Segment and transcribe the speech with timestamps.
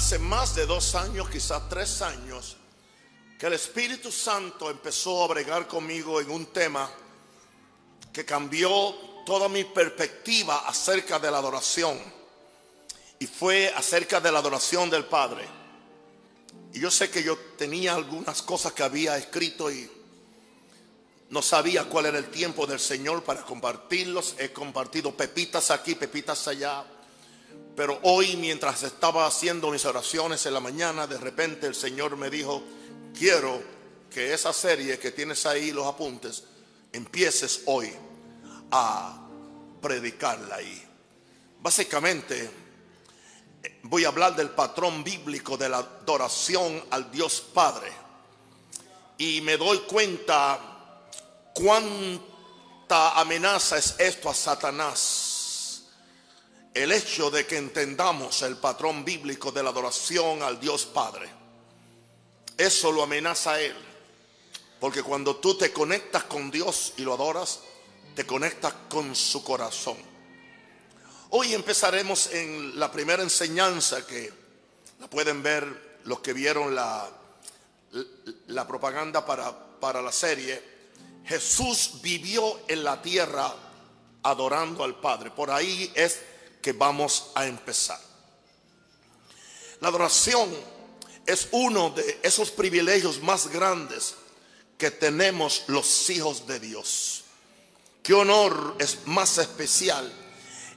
[0.00, 2.56] hace más de dos años, quizás tres años,
[3.38, 6.90] que el Espíritu Santo empezó a bregar conmigo en un tema
[8.10, 8.94] que cambió
[9.26, 12.00] toda mi perspectiva acerca de la adoración.
[13.18, 15.46] Y fue acerca de la adoración del Padre.
[16.72, 19.90] Y yo sé que yo tenía algunas cosas que había escrito y
[21.28, 24.34] no sabía cuál era el tiempo del Señor para compartirlos.
[24.38, 26.86] He compartido pepitas aquí, pepitas allá.
[27.80, 32.28] Pero hoy mientras estaba haciendo mis oraciones en la mañana, de repente el Señor me
[32.28, 32.62] dijo,
[33.16, 33.62] quiero
[34.10, 36.44] que esa serie que tienes ahí, los apuntes,
[36.92, 37.90] empieces hoy
[38.70, 39.26] a
[39.80, 40.86] predicarla ahí.
[41.60, 42.50] Básicamente
[43.84, 47.90] voy a hablar del patrón bíblico de la adoración al Dios Padre.
[49.16, 51.02] Y me doy cuenta
[51.54, 55.29] cuánta amenaza es esto a Satanás
[56.74, 61.28] el hecho de que entendamos el patrón bíblico de la adoración al Dios Padre.
[62.56, 63.74] Eso lo amenaza a Él.
[64.78, 67.60] Porque cuando tú te conectas con Dios y lo adoras,
[68.14, 69.96] te conectas con su corazón.
[71.30, 74.32] Hoy empezaremos en la primera enseñanza que
[74.98, 77.08] la pueden ver los que vieron la,
[78.46, 80.62] la propaganda para, para la serie.
[81.24, 83.54] Jesús vivió en la tierra
[84.22, 85.30] adorando al Padre.
[85.30, 86.20] Por ahí es
[86.60, 88.00] que vamos a empezar.
[89.80, 90.50] La adoración
[91.26, 94.14] es uno de esos privilegios más grandes
[94.76, 97.24] que tenemos los hijos de Dios.
[98.02, 100.10] Qué honor es más especial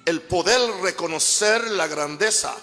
[0.06, 2.56] el poder reconocer la grandeza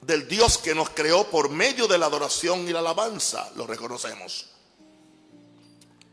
[0.00, 3.50] del Dios que nos creó por medio de la adoración y la alabanza.
[3.54, 4.46] Lo reconocemos.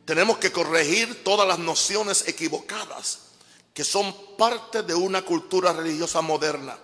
[0.06, 3.29] Tenemos que corregir todas las nociones equivocadas
[3.74, 6.78] que son parte de una cultura religiosa moderna.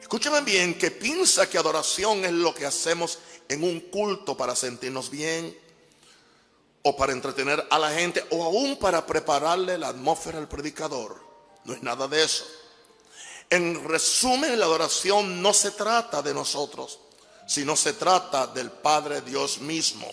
[0.00, 5.10] Escúchame bien, que piensa que adoración es lo que hacemos en un culto para sentirnos
[5.10, 5.56] bien
[6.82, 11.20] o para entretener a la gente o aún para prepararle la atmósfera al predicador.
[11.64, 12.44] No es nada de eso.
[13.50, 17.00] En resumen, la adoración no se trata de nosotros,
[17.46, 20.06] sino se trata del Padre Dios mismo.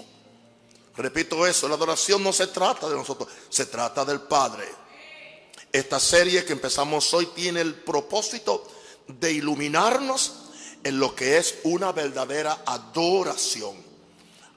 [0.96, 4.83] Repito eso, la adoración no se trata de nosotros, se trata del Padre.
[5.74, 8.72] Esta serie que empezamos hoy tiene el propósito
[9.08, 10.34] de iluminarnos
[10.84, 13.76] en lo que es una verdadera adoración.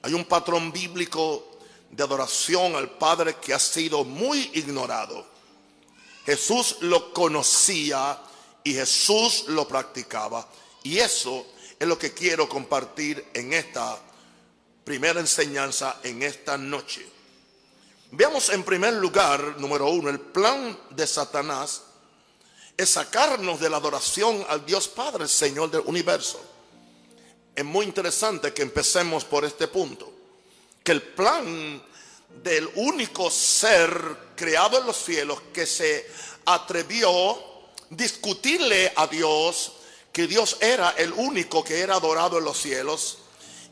[0.03, 1.59] Hay un patrón bíblico
[1.91, 5.27] de adoración al Padre que ha sido muy ignorado.
[6.27, 8.21] Jesús lo conocía
[8.63, 10.47] y Jesús lo practicaba.
[10.83, 11.47] Y eso
[11.79, 13.99] es lo que quiero compartir en esta
[14.85, 17.16] primera enseñanza, en esta noche.
[18.13, 21.83] Veamos en primer lugar, número uno, el plan de Satanás
[22.77, 26.41] es sacarnos de la adoración al Dios Padre, Señor del universo.
[27.55, 30.13] Es muy interesante que empecemos por este punto,
[30.85, 31.83] que el plan
[32.43, 36.07] del único ser creado en los cielos que se
[36.45, 37.57] atrevió a
[37.91, 39.73] discutirle a Dios
[40.13, 43.19] que Dios era el único que era adorado en los cielos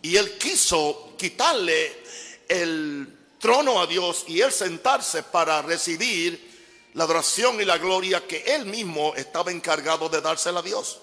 [0.03, 2.05] y él quiso quitarle
[2.49, 8.39] el trono a Dios y él sentarse para recibir la adoración y la gloria que
[8.39, 10.99] él mismo estaba encargado de dársela a Dios.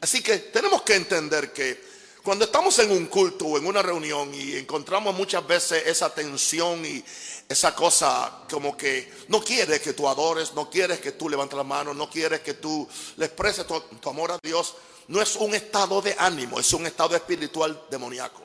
[0.00, 1.84] Así que tenemos que entender que
[2.22, 6.82] cuando estamos en un culto o en una reunión y encontramos muchas veces esa tensión
[6.86, 7.04] y
[7.46, 11.64] esa cosa como que no quieres que tú adores, no quieres que tú levantes la
[11.64, 14.74] mano, no quieres que tú le expreses tu, tu amor a Dios,
[15.08, 18.40] no es un estado de ánimo, es un estado espiritual demoníaco.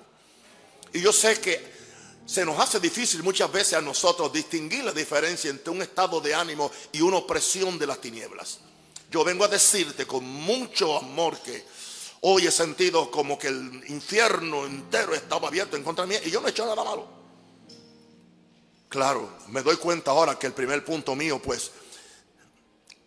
[0.92, 1.80] Y yo sé que
[2.26, 6.34] se nos hace difícil muchas veces a nosotros distinguir la diferencia entre un estado de
[6.34, 8.60] ánimo y una opresión de las tinieblas.
[9.10, 11.66] Yo vengo a decirte con mucho amor que
[12.22, 16.40] hoy he sentido como que el infierno entero estaba abierto en contra mí y yo
[16.40, 17.08] no he hecho nada malo.
[18.88, 21.72] Claro, me doy cuenta ahora que el primer punto mío pues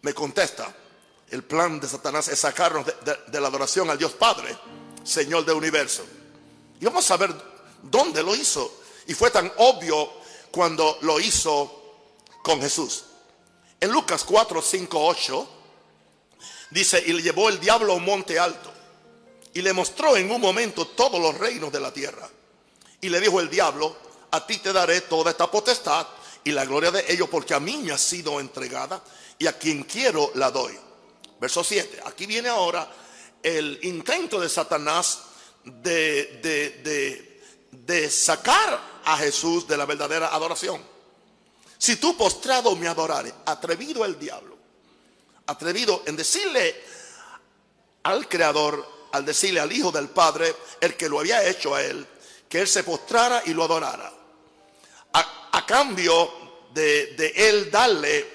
[0.02, 0.74] me contesta.
[1.30, 2.94] El plan de Satanás es sacarnos de,
[3.26, 4.56] de la adoración al Dios Padre,
[5.02, 6.04] Señor del universo.
[6.80, 7.34] Y vamos a ver
[7.82, 8.83] dónde lo hizo.
[9.06, 10.10] Y fue tan obvio
[10.50, 11.82] cuando lo hizo
[12.42, 13.04] con Jesús.
[13.80, 15.48] En Lucas 4, 5, 8
[16.70, 18.72] dice, y le llevó el diablo a un monte alto
[19.52, 22.28] y le mostró en un momento todos los reinos de la tierra.
[23.00, 23.96] Y le dijo el diablo,
[24.30, 26.06] a ti te daré toda esta potestad
[26.42, 29.02] y la gloria de ellos porque a mí me ha sido entregada
[29.38, 30.78] y a quien quiero la doy.
[31.40, 32.00] Verso 7.
[32.06, 32.90] Aquí viene ahora
[33.42, 35.20] el intento de Satanás
[35.64, 40.82] de, de, de, de sacar a Jesús de la verdadera adoración.
[41.78, 44.56] Si tú postrado me adorares, atrevido el diablo,
[45.46, 46.74] atrevido en decirle
[48.04, 52.06] al Creador, al decirle al Hijo del Padre, el que lo había hecho a él,
[52.48, 54.12] que él se postrara y lo adorara.
[55.12, 56.30] A, cambio
[56.74, 58.28] de, él darle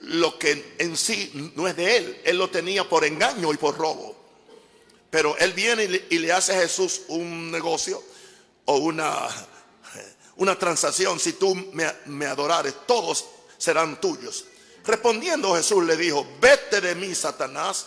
[0.00, 3.78] lo que en sí no es de él, él lo tenía por engaño y por
[3.78, 4.14] robo.
[5.08, 8.02] Pero él viene y le, hace a Jesús un negocio
[8.64, 9.28] o una,
[10.36, 11.18] una transacción.
[11.20, 13.24] Si tú me, adorares, todos
[13.58, 14.46] serán tuyos.
[14.84, 17.86] Respondiendo Jesús le dijo, vete de mí, Satanás,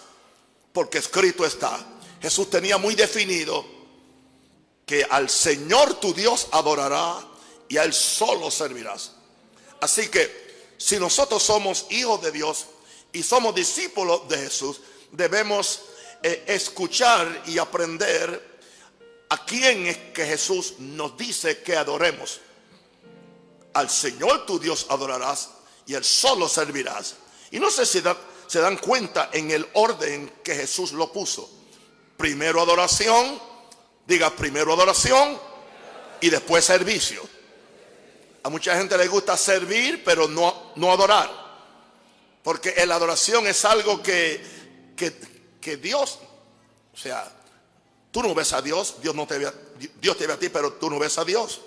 [0.74, 1.78] porque escrito está.
[2.22, 3.66] Jesús tenía muy definido
[4.86, 7.20] que al Señor tu Dios adorará
[7.68, 9.12] y a Él solo servirás.
[9.82, 10.48] Así que
[10.78, 12.66] si nosotros somos hijos de Dios
[13.12, 15.82] y somos discípulos de Jesús, debemos
[16.24, 18.57] eh, escuchar y aprender
[19.30, 22.42] a quién es que Jesús nos dice que adoremos.
[23.74, 25.50] Al Señor tu Dios adorarás
[25.86, 27.16] y Él solo servirás.
[27.52, 28.02] Y no sé si
[28.48, 31.50] se dan cuenta en el orden que Jesús lo puso.
[32.18, 33.40] Primero adoración,
[34.06, 35.40] diga primero adoración
[36.22, 37.22] y después servicio.
[38.44, 41.30] A mucha gente le gusta servir, pero no, no adorar.
[42.44, 44.42] Porque la adoración es algo que,
[44.96, 46.20] que, Dios,
[46.94, 47.30] o sea,
[48.12, 49.52] tú no ves a Dios, Dios, no te ve,
[50.02, 51.62] Dios te ve a ti, pero tú no ves a Dios.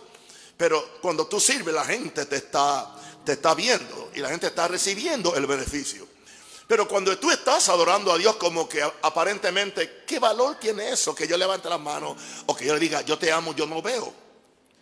[0.56, 4.68] Pero cuando tú sirves, la gente te está te está viendo y la gente está
[4.68, 6.06] recibiendo el beneficio.
[6.66, 11.14] Pero cuando tú estás adorando a Dios como que aparentemente, ¿qué valor tiene eso?
[11.14, 12.16] Que yo levante las manos
[12.46, 14.12] o que yo le diga, yo te amo, yo no veo.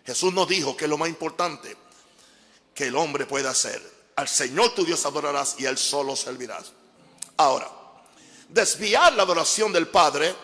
[0.04, 1.76] Jesús nos dijo que es lo más importante
[2.74, 3.82] que el hombre puede hacer.
[4.16, 6.72] Al Señor tu Dios adorarás y a Él solo servirás.
[7.38, 7.70] Ahora,
[8.48, 10.34] desviar la adoración del Padre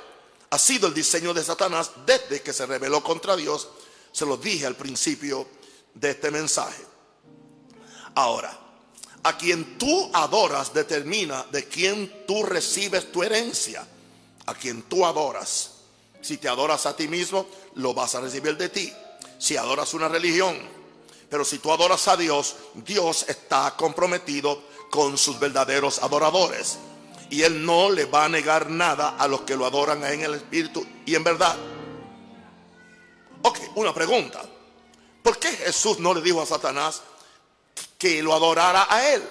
[0.55, 3.67] ha sido el diseño de Satanás desde que se rebeló contra Dios.
[4.12, 5.49] Se lo dije al principio
[5.93, 6.81] de este mensaje.
[8.15, 8.56] Ahora,
[9.25, 13.85] a quien tú adoras determina de quién tú recibes tu herencia.
[14.47, 15.73] A quien tú adoras.
[16.23, 18.93] Si te adoras a ti mismo, lo vas a recibir de ti.
[19.41, 20.56] Si adoras una religión.
[21.29, 26.79] Pero si tú adoras a Dios, Dios está comprometido con sus verdaderos adoradores.
[27.31, 30.35] Y Él no le va a negar nada a los que lo adoran en el
[30.35, 31.56] Espíritu y en verdad.
[33.43, 34.43] Ok, una pregunta.
[35.23, 37.03] ¿Por qué Jesús no le dijo a Satanás,
[37.99, 39.23] que lo adorara a Él.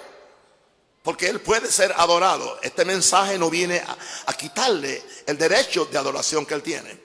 [1.02, 2.58] Porque Él puede ser adorado.
[2.62, 3.82] Este mensaje no viene
[4.26, 6.98] a, quitarle el derecho de adoración que Él tiene.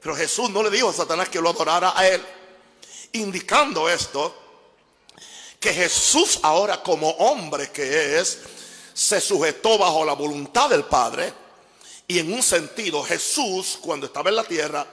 [0.00, 2.22] Pero Jesús no le dijo a Satanás que lo adorara a Él.
[3.12, 4.36] Indicando esto,
[5.60, 8.40] que Jesús ahora como hombre que es,
[8.92, 11.32] se sujetó bajo la voluntad del Padre.
[12.06, 14.86] Y en un sentido, Jesús, cuando estaba en la tierra,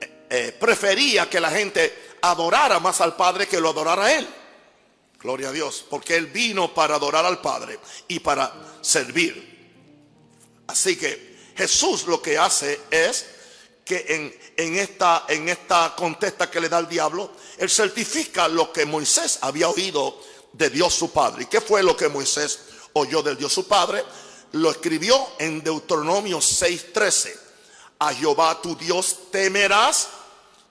[0.00, 4.28] eh, eh, prefería que la gente adorara más al Padre que lo adorara a Él.
[5.20, 7.78] Gloria a Dios, porque Él vino para adorar al Padre
[8.08, 9.52] y para servir.
[10.66, 13.26] Así que Jesús lo que hace es
[13.84, 18.72] que en, en, esta, en esta contesta que le da el diablo, Él certifica lo
[18.72, 20.20] que Moisés había oído
[20.52, 21.44] de Dios su Padre.
[21.44, 22.58] ¿Y qué fue lo que Moisés
[22.94, 24.04] oyó del Dios su Padre?
[24.52, 27.38] Lo escribió en Deuteronomio 6:13.
[27.98, 30.08] A Jehová tu Dios temerás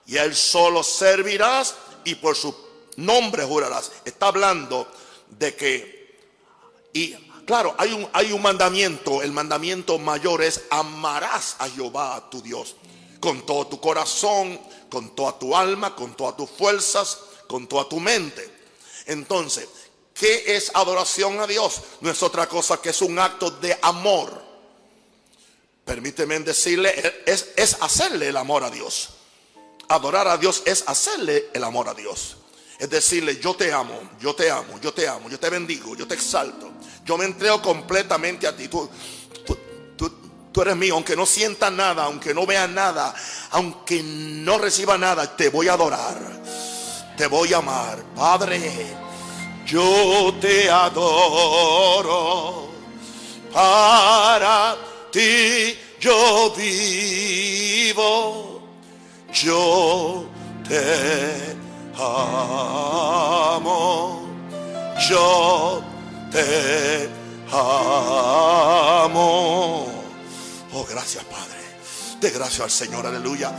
[0.06, 1.74] y a Él solo servirás
[2.04, 2.54] y por su
[2.96, 3.90] nombre jurarás.
[4.04, 4.86] Está hablando
[5.30, 6.18] de que,
[6.92, 7.14] y
[7.46, 12.76] claro, hay un, hay un mandamiento, el mandamiento mayor es amarás a Jehová, tu Dios,
[13.20, 17.98] con todo tu corazón, con toda tu alma, con todas tus fuerzas, con toda tu
[17.98, 18.50] mente.
[19.06, 19.68] Entonces,
[20.22, 21.82] ¿qué es adoración a Dios?
[22.00, 24.40] No es otra cosa que es un acto de amor.
[25.84, 26.94] Permíteme decirle,
[27.26, 29.08] es, es hacerle el amor a Dios.
[29.88, 32.36] Adorar a Dios es hacerle el amor a Dios.
[32.78, 36.06] Es decirle, yo te amo, yo te amo, yo te amo, yo te bendigo, yo
[36.06, 36.70] te exalto.
[37.04, 38.68] Yo me entrego completamente a ti.
[38.68, 38.88] Tú,
[39.96, 43.12] tú, eres mío, aunque no sienta nada, aunque no vea nada,
[43.50, 46.16] aunque no reciba nada, te voy a adorar.
[47.16, 48.04] Te voy a amar.
[48.14, 49.02] Padre,
[49.66, 52.68] yo te adoro.
[53.52, 54.76] Para
[55.10, 58.42] ti yo vivo.
[59.32, 60.26] Yo
[60.68, 61.56] te
[61.98, 62.58] amo,
[65.08, 65.82] yo
[66.30, 67.08] te
[67.50, 69.12] amo.
[70.74, 71.62] Oh, gracias, Padre.
[72.20, 73.52] De gracias al Señor, aleluya.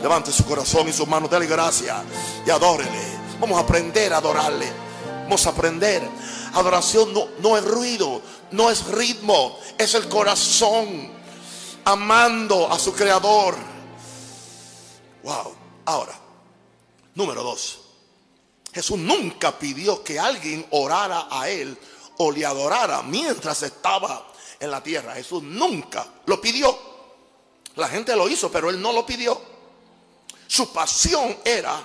[0.00, 1.96] Levante su corazón y sus manos, dale gracias
[2.46, 2.90] y adórele.
[3.40, 4.68] Vamos a aprender a adorarle.
[5.28, 6.02] A aprender.
[6.54, 11.12] Adoración no, no es ruido, no es ritmo, es el corazón
[11.84, 13.56] amando a su creador.
[15.22, 15.54] Wow.
[15.84, 16.18] Ahora,
[17.16, 17.78] Número dos,
[18.74, 21.76] Jesús nunca pidió que alguien orara a él
[22.18, 24.30] o le adorara mientras estaba
[24.60, 25.14] en la tierra.
[25.14, 26.78] Jesús nunca lo pidió.
[27.76, 29.40] La gente lo hizo, pero él no lo pidió.
[30.46, 31.82] Su pasión era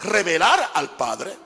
[0.00, 1.36] revelar al Padre.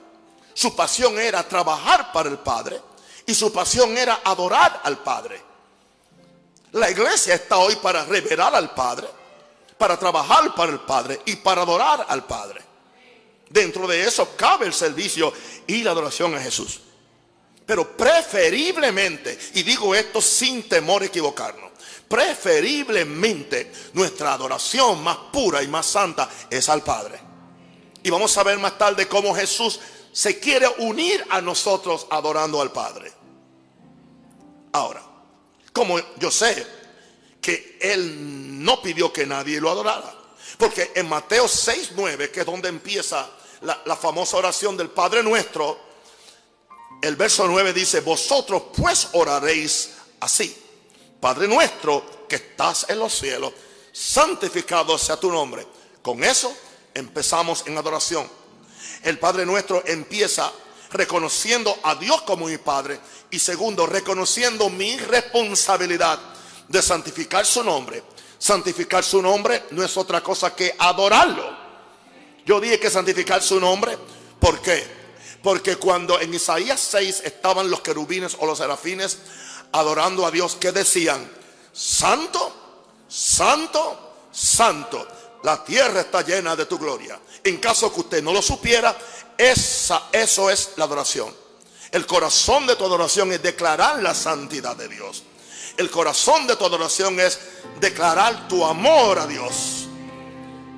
[0.53, 2.81] Su pasión era trabajar para el Padre.
[3.25, 5.41] Y su pasión era adorar al Padre.
[6.73, 9.07] La iglesia está hoy para revelar al Padre,
[9.77, 12.61] para trabajar para el Padre y para adorar al Padre.
[13.49, 15.31] Dentro de eso cabe el servicio
[15.67, 16.81] y la adoración a Jesús.
[17.65, 21.71] Pero preferiblemente, y digo esto sin temor a equivocarnos,
[22.07, 27.19] preferiblemente nuestra adoración más pura y más santa es al Padre.
[28.01, 29.79] Y vamos a ver más tarde cómo Jesús
[30.13, 33.11] se quiere unir a nosotros adorando al Padre.
[34.71, 35.03] Ahora,
[35.73, 36.65] como yo sé
[37.41, 40.13] que Él no pidió que nadie lo adorara,
[40.57, 43.27] porque en Mateo 6, 9, que es donde empieza
[43.61, 45.79] la, la famosa oración del Padre nuestro,
[47.01, 50.55] el verso 9 dice, vosotros pues oraréis así.
[51.19, 53.51] Padre nuestro que estás en los cielos,
[53.91, 55.65] santificado sea tu nombre.
[56.01, 56.55] Con eso
[56.93, 58.42] empezamos en adoración.
[59.03, 60.51] El Padre nuestro empieza
[60.91, 66.19] reconociendo a Dios como mi Padre y segundo, reconociendo mi responsabilidad
[66.67, 68.03] de santificar su nombre.
[68.37, 71.63] Santificar su nombre no es otra cosa que adorarlo.
[72.45, 73.97] Yo dije que santificar su nombre,
[74.39, 74.85] ¿por qué?
[75.41, 79.17] Porque cuando en Isaías 6 estaban los querubines o los serafines
[79.71, 81.29] adorando a Dios que decían,
[81.71, 82.53] santo,
[83.07, 85.07] santo, santo,
[85.43, 87.19] la tierra está llena de tu gloria.
[87.43, 88.95] En caso que usted no lo supiera,
[89.37, 91.33] esa, eso es la adoración.
[91.91, 95.23] El corazón de tu adoración es declarar la santidad de Dios.
[95.77, 97.39] El corazón de tu adoración es
[97.79, 99.87] declarar tu amor a Dios.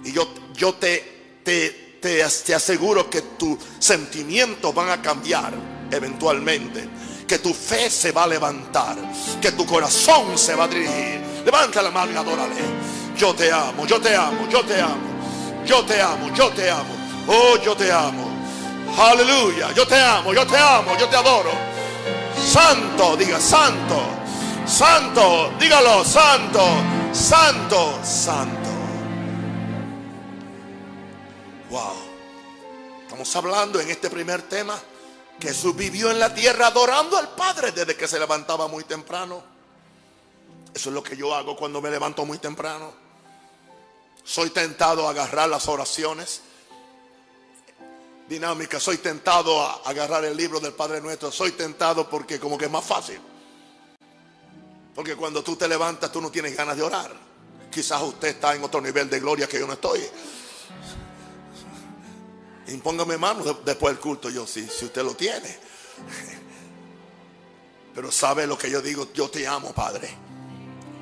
[0.03, 5.53] Y yo, yo te, te, te, te aseguro que tus sentimientos van a cambiar
[5.91, 6.89] eventualmente
[7.27, 8.97] que tu fe se va a levantar,
[9.41, 11.21] que tu corazón se va a dirigir.
[11.43, 12.55] Levanta la mano y adórale.
[13.15, 16.95] Yo te amo, yo te amo, yo te amo, yo te amo, yo te amo.
[17.27, 18.29] Oh, yo te amo.
[18.97, 21.51] Aleluya, yo te amo, yo te amo, yo te adoro.
[22.37, 24.01] Santo, diga santo,
[24.65, 26.61] santo, dígalo, santo,
[27.11, 28.69] santo, santo.
[31.69, 31.95] Wow.
[33.03, 34.79] Estamos hablando en este primer tema
[35.41, 39.43] Jesús vivió en la tierra adorando al Padre desde que se levantaba muy temprano.
[40.73, 43.04] Eso es lo que yo hago cuando me levanto muy temprano.
[44.25, 46.41] Soy tentado a agarrar las oraciones
[48.27, 48.81] dinámicas.
[48.81, 51.31] Soy tentado a agarrar el libro del Padre Nuestro.
[51.31, 53.19] Soy tentado porque como que es más fácil.
[54.95, 57.13] Porque cuando tú te levantas tú no tienes ganas de orar.
[57.71, 60.01] Quizás usted está en otro nivel de gloria que yo no estoy.
[62.69, 64.31] Impóngame mano después del culto.
[64.31, 65.55] Yo, si, si usted lo tiene.
[67.93, 69.09] Pero sabe lo que yo digo.
[69.13, 70.09] Yo te amo, Padre.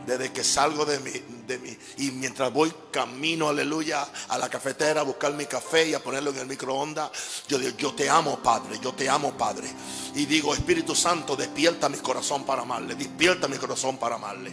[0.05, 1.11] Desde que salgo de mi,
[1.47, 1.77] de mi.
[1.97, 6.31] Y mientras voy camino, aleluya, a la cafetera a buscar mi café y a ponerlo
[6.31, 7.11] en el microondas.
[7.47, 8.79] Yo digo, yo te amo, Padre.
[8.81, 9.69] Yo te amo, Padre.
[10.15, 12.95] Y digo, Espíritu Santo, despierta mi corazón para amarle.
[12.95, 14.51] Despierta mi corazón para amarle.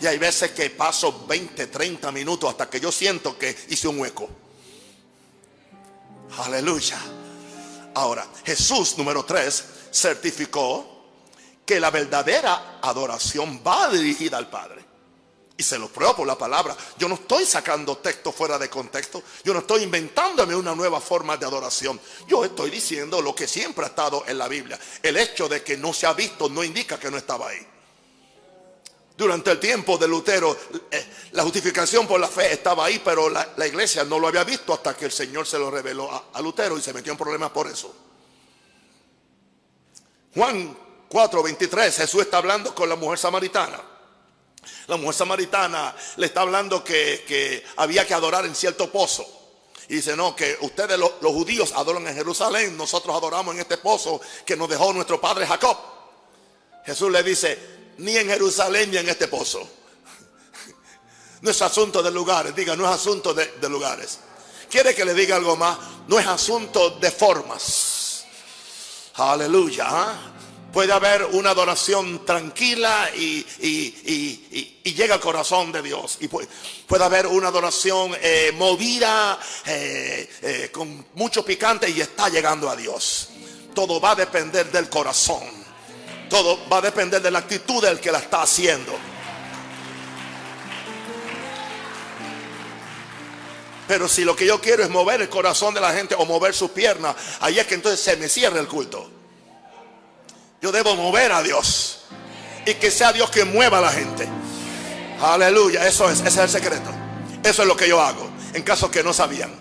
[0.00, 3.98] Y hay veces que paso 20, 30 minutos hasta que yo siento que hice un
[3.98, 4.28] hueco.
[6.38, 6.98] Aleluya.
[7.94, 10.97] Ahora, Jesús, número 3, certificó
[11.68, 14.82] que la verdadera adoración va dirigida al Padre.
[15.54, 16.74] Y se lo pruebo por la palabra.
[16.96, 19.22] Yo no estoy sacando texto fuera de contexto.
[19.44, 22.00] Yo no estoy inventándome una nueva forma de adoración.
[22.26, 24.80] Yo estoy diciendo lo que siempre ha estado en la Biblia.
[25.02, 27.66] El hecho de que no se ha visto no indica que no estaba ahí.
[29.14, 30.56] Durante el tiempo de Lutero,
[30.90, 34.72] eh, la justificación por la fe estaba ahí, pero la, iglesia no lo había visto
[34.72, 37.66] hasta que el Señor se lo reveló a, Lutero y se metió en problemas por
[37.66, 37.94] eso.
[40.34, 43.80] Juan 4:23, Jesús está hablando con la mujer samaritana.
[44.86, 49.26] La mujer samaritana le está hablando que, había que adorar en cierto pozo.
[49.88, 54.20] Y dice, no, que ustedes los, judíos adoran en Jerusalén, nosotros adoramos en este pozo
[54.44, 55.76] que nos dejó nuestro padre Jacob.
[56.84, 57.58] Jesús le dice,
[57.98, 59.66] ni en Jerusalén ni en este pozo.
[61.40, 64.18] No es asunto de lugares, diga, no es asunto de, lugares.
[64.68, 65.78] ¿Quiere que le diga algo más?
[66.08, 68.24] No es asunto de formas.
[69.14, 69.84] Aleluya.
[69.88, 70.37] ¿ah?
[70.72, 73.44] Puede haber una adoración tranquila y,
[74.84, 76.18] llega al corazón de Dios.
[76.86, 82.76] Puede, haber una adoración eh, movida eh, eh, con mucho picante y está llegando a
[82.76, 83.30] Dios.
[83.74, 85.42] Todo va a depender del corazón.
[86.28, 88.94] Todo va a depender de la actitud del que la está haciendo.
[93.86, 96.52] Pero si lo que yo quiero es mover el corazón de la gente o mover
[96.52, 99.17] sus piernas, ahí es que entonces se me cierra el culto.
[100.60, 102.00] Yo debo mover a Dios.
[102.66, 104.28] Y que sea Dios que mueva a la gente.
[105.20, 106.90] Aleluya, eso es, ese es el secreto.
[107.42, 109.52] Eso es lo que yo hago, en caso que no sabían.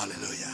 [0.00, 0.48] Aleluya.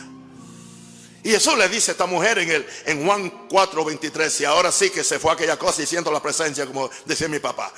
[1.23, 4.71] Y Jesús le dice a esta mujer en, el, en Juan 4, 23, y ahora
[4.71, 7.73] sí que se fue aquella cosa y siento la presencia, como decía mi papá.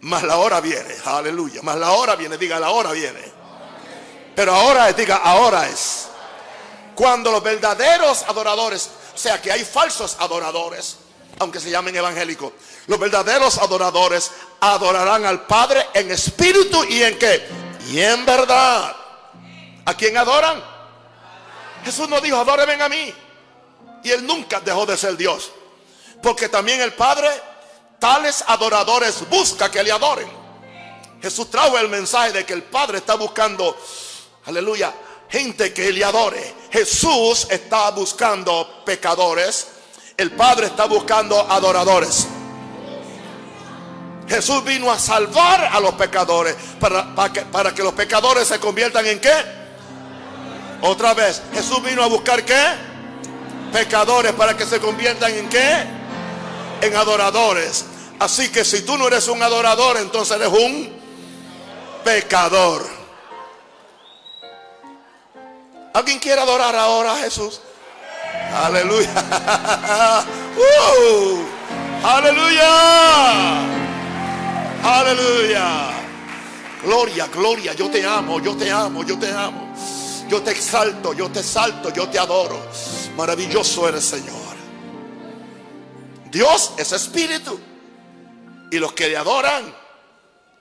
[0.00, 1.60] Más la hora viene, aleluya.
[1.62, 3.20] Más la hora viene, diga la hora viene.
[4.34, 6.06] Pero ahora es, diga ahora es.
[6.94, 10.96] Cuando los verdaderos adoradores, o sea que hay falsos adoradores,
[11.40, 12.52] aunque se llamen evangélicos,
[12.86, 17.48] los verdaderos adoradores adorarán al Padre en espíritu y en qué?
[17.88, 18.94] Y en verdad.
[19.86, 20.62] ¿A quién adoran?
[21.84, 23.12] Jesús no dijo, adórenme a mí.
[24.04, 25.50] Y él nunca dejó de ser Dios.
[26.22, 27.28] Porque también el Padre,
[27.98, 30.30] tales adoradores, busca que le adoren.
[31.20, 33.76] Jesús trajo el mensaje de que el Padre está buscando,
[34.44, 34.94] aleluya,
[35.28, 36.57] gente que le adore.
[36.70, 39.68] Jesús está buscando pecadores.
[40.16, 42.26] El Padre está buscando adoradores.
[44.28, 49.06] Jesús vino a salvar a los pecadores para, que, para que los pecadores se conviertan
[49.06, 49.32] en qué?
[50.82, 52.62] Otra vez, Jesús vino a buscar qué?
[53.72, 55.84] Pecadores para que se conviertan en qué?
[56.82, 57.86] En adoradores.
[58.18, 60.92] Así que si tú no eres un adorador, entonces eres un
[62.04, 62.97] pecador.
[65.98, 67.60] ¿Alguien quiere adorar ahora a Jesús?
[68.54, 70.24] Aleluya.
[70.58, 71.44] Uh,
[72.04, 73.62] aleluya.
[74.82, 75.90] Aleluya.
[76.82, 77.72] Gloria, gloria.
[77.74, 79.72] Yo te amo, yo te amo, yo te amo.
[80.28, 82.60] Yo te exalto, yo te exalto, yo te adoro.
[83.16, 84.56] Maravilloso eres, Señor.
[86.30, 87.58] Dios es espíritu.
[88.72, 89.72] Y los que le adoran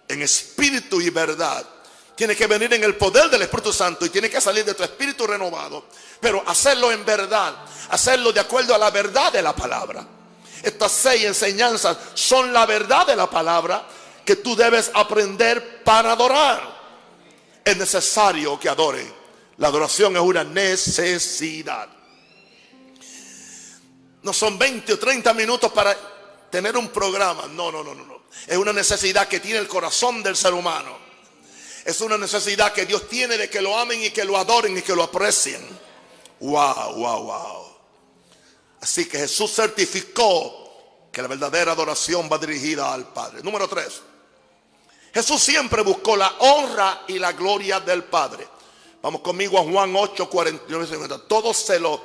[0.08, 1.66] en espíritu y verdad,
[2.18, 4.82] tiene que venir en el poder del Espíritu Santo y tiene que salir de tu
[4.82, 5.86] espíritu renovado.
[6.20, 7.54] Pero hacerlo en verdad,
[7.90, 10.04] hacerlo de acuerdo a la verdad de la palabra.
[10.64, 13.88] Estas seis enseñanzas son la verdad de la palabra
[14.26, 16.60] que tú debes aprender para adorar.
[17.64, 19.14] Es necesario que adoren.
[19.58, 21.88] La adoración es una necesidad.
[24.24, 25.96] No son 20 o 30 minutos para
[26.50, 27.46] tener un programa.
[27.52, 28.24] No, no, no, no.
[28.48, 31.07] Es una necesidad que tiene el corazón del ser humano.
[31.88, 34.82] Es una necesidad que Dios tiene de que lo amen y que lo adoren y
[34.82, 35.66] que lo aprecien.
[36.42, 37.66] Wow, wow, wow.
[38.82, 43.42] Así que Jesús certificó que la verdadera adoración va dirigida al Padre.
[43.42, 44.02] Número 3.
[45.14, 48.46] Jesús siempre buscó la honra y la gloria del Padre.
[49.02, 51.26] Vamos conmigo a Juan 8, 49, 50.
[51.26, 52.04] Todo se lo,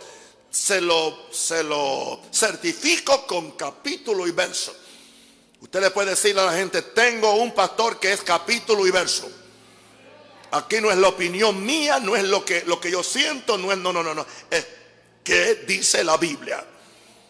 [0.49, 4.73] se lo, se lo certifico con capítulo y verso.
[5.61, 9.42] Usted le puede decir a la gente, tengo un pastor que es capítulo y verso.
[10.53, 13.73] Aquí no es la opinión mía, no es lo que, lo que yo siento, no
[13.73, 14.27] es, no, no, no, no.
[14.51, 14.67] Es
[15.25, 16.63] que dice la Biblia.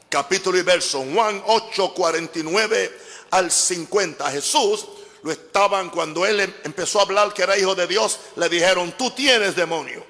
[0.08, 1.04] Capítulo y verso.
[1.12, 2.98] Juan 8, 49
[3.30, 4.30] al 50.
[4.30, 4.86] Jesús
[5.22, 8.92] lo estaban cuando él em, empezó a hablar que era hijo de Dios, le dijeron,
[8.98, 10.04] tú tienes demonio.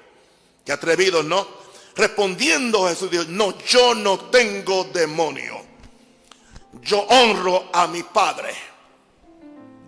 [0.65, 1.47] Qué atrevidos, ¿no?
[1.95, 5.61] Respondiendo Jesús dijo, no, yo no tengo demonio.
[6.81, 8.55] Yo honro a mi Padre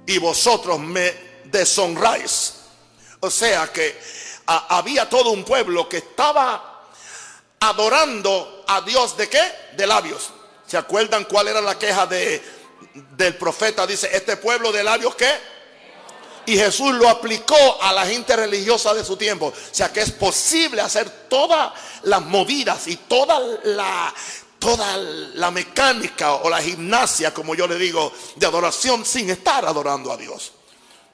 [0.05, 1.11] y vosotros me
[1.45, 2.54] deshonráis.
[3.25, 3.99] O sea que
[4.45, 6.83] había todo un pueblo que estaba
[7.59, 9.41] adorando a Dios de qué?
[9.75, 10.29] De labios.
[10.67, 12.41] ¿Se acuerdan cuál era la queja de,
[12.93, 15.55] del profeta dice, este pueblo de labios que
[16.47, 19.47] y Jesús lo aplicó a la gente religiosa de su tiempo.
[19.47, 24.13] O sea que es posible hacer todas las movidas y toda la,
[24.59, 30.11] toda la mecánica o la gimnasia, como yo le digo, de adoración sin estar adorando
[30.11, 30.51] a Dios.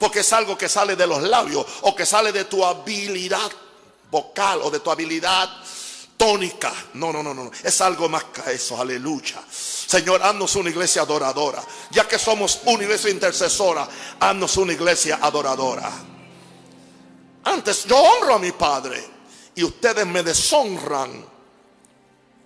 [0.01, 3.51] Porque es algo que sale de los labios o que sale de tu habilidad
[4.09, 5.47] vocal o de tu habilidad
[6.17, 6.73] tónica.
[6.95, 7.51] No, no, no, no.
[7.63, 8.81] Es algo más que eso.
[8.81, 9.39] Aleluya.
[9.47, 11.63] Señor, haznos una iglesia adoradora.
[11.91, 13.87] Ya que somos una iglesia intercesora,
[14.19, 15.91] haznos una iglesia adoradora.
[17.43, 19.07] Antes yo honro a mi Padre
[19.53, 21.23] y ustedes me deshonran,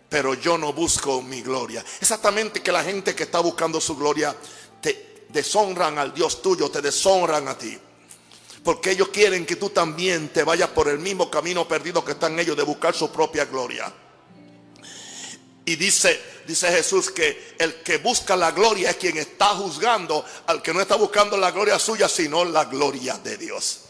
[0.09, 1.85] pero yo no busco mi gloria.
[2.01, 4.35] Exactamente que la gente que está buscando su gloria
[5.29, 7.77] deshonran al Dios tuyo, te deshonran a ti.
[8.63, 12.39] Porque ellos quieren que tú también te vayas por el mismo camino perdido que están
[12.39, 13.93] ellos de buscar su propia gloria.
[15.65, 20.61] Y dice, dice Jesús que el que busca la gloria es quien está juzgando al
[20.61, 23.81] que no está buscando la gloria suya, sino la gloria de Dios.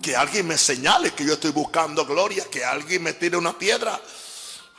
[0.00, 4.00] Que alguien me señale que yo estoy buscando gloria, que alguien me tire una piedra.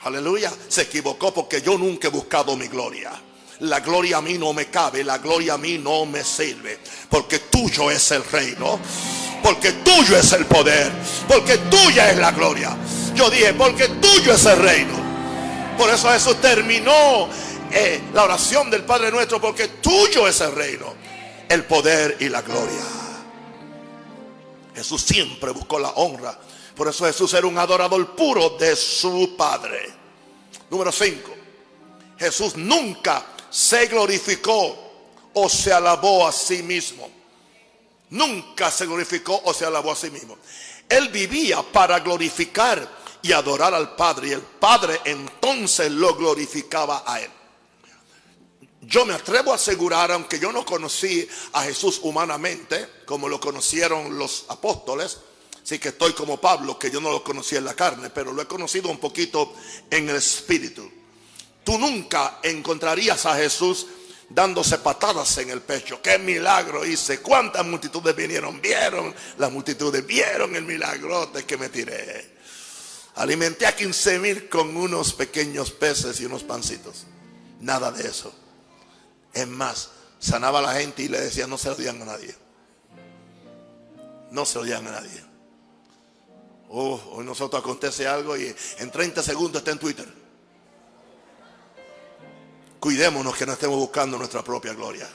[0.01, 0.53] Aleluya.
[0.69, 3.11] Se equivocó porque yo nunca he buscado mi gloria.
[3.61, 6.79] La gloria a mí no me cabe, la gloria a mí no me sirve.
[7.09, 8.79] Porque tuyo es el reino.
[9.41, 10.91] Porque tuyo es el poder.
[11.27, 12.77] Porque tuya es la gloria.
[13.15, 14.93] Yo dije, porque tuyo es el reino.
[15.77, 17.27] Por eso Jesús terminó
[17.71, 20.95] eh, la oración del Padre nuestro, porque tuyo es el reino.
[21.49, 22.83] el poder y la gloria.
[24.75, 26.37] Jesús siempre buscó la honra.
[26.75, 29.89] Por eso Jesús era un adorador puro de su Padre.
[30.69, 31.31] Número 5.
[32.19, 34.75] Jesús nunca se glorificó
[35.33, 37.09] o se alabó a sí mismo.
[38.09, 40.37] Nunca se glorificó o se alabó a sí mismo.
[40.87, 42.87] Él vivía para glorificar
[43.21, 44.29] y adorar al Padre.
[44.29, 47.31] Y el Padre entonces lo glorificaba a él.
[48.81, 54.17] Yo me atrevo a asegurar, aunque yo no conocí a Jesús humanamente, como lo conocieron
[54.17, 55.17] los apóstoles,
[55.61, 58.41] sí que estoy como Pablo, que yo no lo conocí en la carne, pero lo
[58.41, 59.53] he conocido un poquito
[59.91, 60.89] en el espíritu.
[61.67, 63.87] Tú nunca encontrarías a Jesús
[64.29, 66.01] dándose patadas en el pecho.
[66.01, 67.19] Qué milagro hice.
[67.19, 68.61] ¿Cuántas multitudes vinieron?
[68.61, 72.37] Vieron, las multitudes vieron el milagrote que me tiré.
[73.15, 77.05] Alimenté a 15 mil con unos pequeños peces y unos pancitos.
[77.59, 78.33] Nada de eso.
[79.33, 82.33] Es más, sanaba a la gente y le decía, no se lo a nadie.
[84.31, 85.21] No se lo digan a nadie.
[86.69, 90.16] Oh, hoy nosotros acontece algo y en 30 segundos está en Twitter.
[92.79, 95.07] Cuidémonos que no estemos buscando nuestra propia gloria.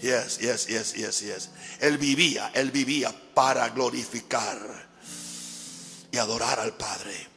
[0.00, 1.50] Yes, yes, yes, yes, yes.
[1.80, 4.88] Él vivía, él vivía para glorificar
[6.10, 7.28] y adorar al Padre.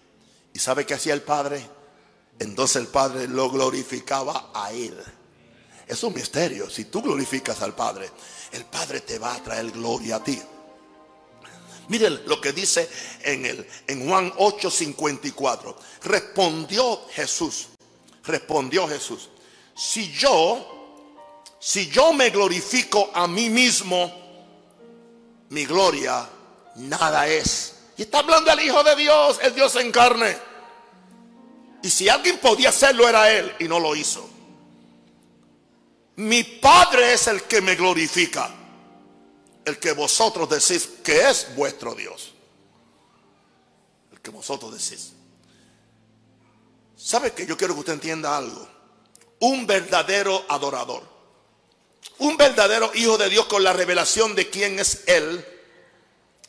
[0.53, 1.65] ¿Y sabe qué hacía el Padre?
[2.37, 4.97] Entonces el Padre lo glorificaba a él.
[5.87, 6.69] Es un misterio.
[6.69, 8.09] Si tú glorificas al Padre,
[8.51, 10.39] el Padre te va a traer gloria a ti.
[11.87, 12.87] Miren lo que dice
[13.23, 15.75] en, el, en Juan 8:54.
[16.03, 17.68] Respondió Jesús
[18.29, 19.29] respondió Jesús,
[19.75, 21.05] si yo,
[21.59, 24.11] si yo me glorifico a mí mismo,
[25.49, 26.27] mi gloria
[26.75, 27.75] nada es.
[27.97, 30.37] Y está hablando el Hijo de Dios, el Dios en carne.
[31.81, 34.29] Y si alguien podía hacerlo era Él y no lo hizo.
[36.17, 38.53] Mi Padre es el que me glorifica.
[39.65, 42.33] El que vosotros decís que es vuestro Dios.
[44.11, 45.13] El que vosotros decís.
[46.99, 48.67] ¿Sabe que yo quiero que usted entienda algo?
[49.39, 51.01] Un verdadero adorador,
[52.17, 55.45] un verdadero hijo de Dios con la revelación de quién es Él,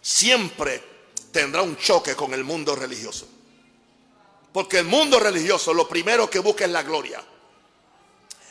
[0.02, 0.82] siempre
[1.30, 3.28] tendrá un choque con el mundo religioso.
[4.52, 7.24] Porque el mundo religioso lo primero que busca es la gloria.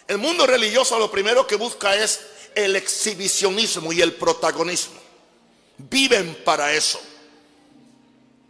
[0.08, 2.22] El mundo religioso lo primero que busca es
[2.56, 5.02] el exhibicionismo y el protagonismo.
[5.78, 7.02] Viven para eso.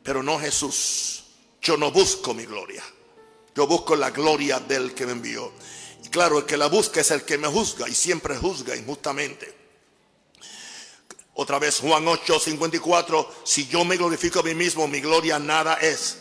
[0.03, 1.23] Pero no Jesús.
[1.63, 2.83] Yo no busco mi gloria.
[3.55, 5.51] Yo busco la gloria del que me envió.
[6.03, 9.55] Y claro, el que la busca es el que me juzga y siempre juzga injustamente.
[11.35, 15.75] Otra vez Juan 8, 54, si yo me glorifico a mí mismo, mi gloria nada
[15.75, 16.17] es.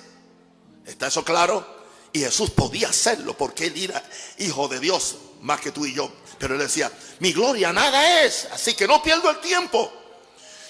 [0.87, 1.79] ¿Está eso claro?
[2.13, 4.03] Y Jesús podía hacerlo porque él era
[4.39, 6.11] hijo de Dios más que tú y yo.
[6.39, 9.93] Pero él decía, mi gloria nada es, así que no pierdo el tiempo.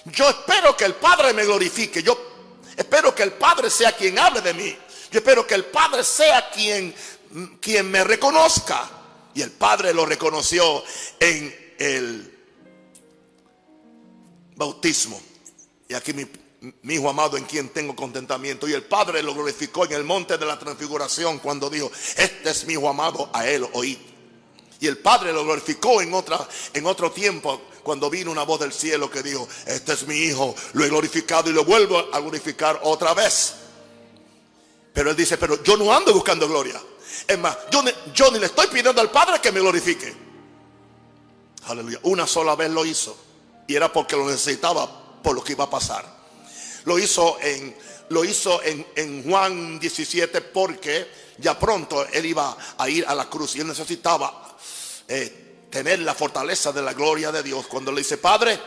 [0.07, 2.03] Yo espero que el Padre me glorifique.
[2.03, 2.19] Yo
[2.77, 4.77] espero que el Padre sea quien hable de mí.
[5.11, 6.95] Yo espero que el Padre sea quien,
[7.61, 8.91] quien me reconozca.
[9.35, 10.83] Y el Padre lo reconoció
[11.21, 12.39] en el
[14.57, 15.21] bautismo.
[15.89, 16.27] Y aquí mi,
[16.95, 18.69] hijo amado en quien tengo contentamiento.
[18.69, 22.67] Y el Padre lo glorificó en el monte de la transfiguración cuando dijo, este es
[22.67, 23.99] mi hijo amado, a él oí.
[24.81, 28.73] Y el Padre lo glorificó en, otra, en otro tiempo cuando vino una voz del
[28.73, 32.79] cielo que dijo, este es mi hijo, lo he glorificado y lo vuelvo a glorificar
[32.83, 33.55] otra vez.
[34.99, 36.83] Pero él dice, pero yo no ando buscando gloria.
[37.25, 40.13] Es más, yo, ni le estoy pidiendo al Padre que me glorifique.
[41.67, 42.01] Aleluya.
[42.03, 43.17] Una sola vez lo hizo.
[43.69, 46.05] Y era porque lo necesitaba por lo que iba a pasar.
[46.85, 47.77] Lo hizo en,
[48.09, 51.07] lo hizo en, Juan 17 porque
[51.39, 54.57] ya pronto él iba a ir a la cruz y él necesitaba
[55.07, 57.69] eh, tener la fortaleza de la gloria de Dios.
[57.69, 58.59] Cuando le dice, Padre,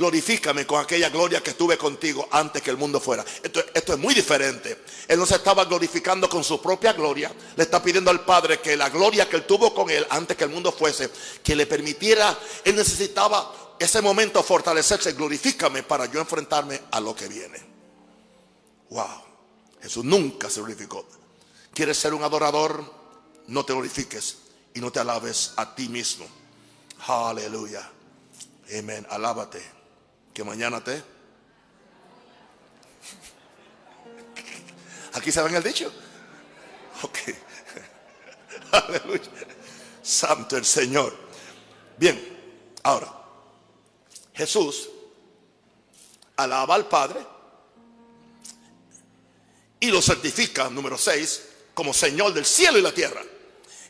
[0.00, 3.22] glorifícame con aquella gloria que estuve contigo antes que el mundo fuera.
[3.42, 4.84] Esto, esto, es muy diferente.
[5.06, 7.30] Él no se estaba glorificando con su propia gloria.
[7.54, 10.44] Le está pidiendo al Padre que la gloria que él tuvo con él antes que
[10.44, 11.10] el mundo fuese,
[11.44, 15.12] que le permitiera, él necesitaba ese momento fortalecerse.
[15.12, 17.58] Glorifícame para yo enfrentarme a lo que viene.
[18.88, 19.22] Wow.
[19.82, 21.06] Jesús nunca se glorificó.
[21.74, 22.82] ¿Quieres ser un adorador?
[23.48, 24.38] No te glorifiques
[24.72, 26.26] y no te alabes a ti mismo.
[27.06, 27.86] Aleluya.
[28.78, 29.06] Amén.
[29.10, 29.79] Alábate
[30.32, 31.02] que mañana te.
[35.14, 35.92] Aquí saben el dicho.
[37.02, 37.18] Ok.
[38.72, 39.30] Aleluya.
[40.02, 41.16] Santo el Señor.
[41.96, 43.12] Bien, ahora,
[44.34, 44.88] Jesús
[46.36, 47.20] alaba al Padre
[49.78, 51.42] y lo certifica, número 6,
[51.74, 53.22] como Señor del cielo y la tierra.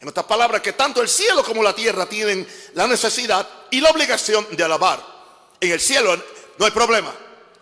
[0.00, 3.90] En otras palabras, que tanto el cielo como la tierra tienen la necesidad y la
[3.90, 5.19] obligación de alabar.
[5.60, 6.16] En el cielo
[6.58, 7.14] no hay problema.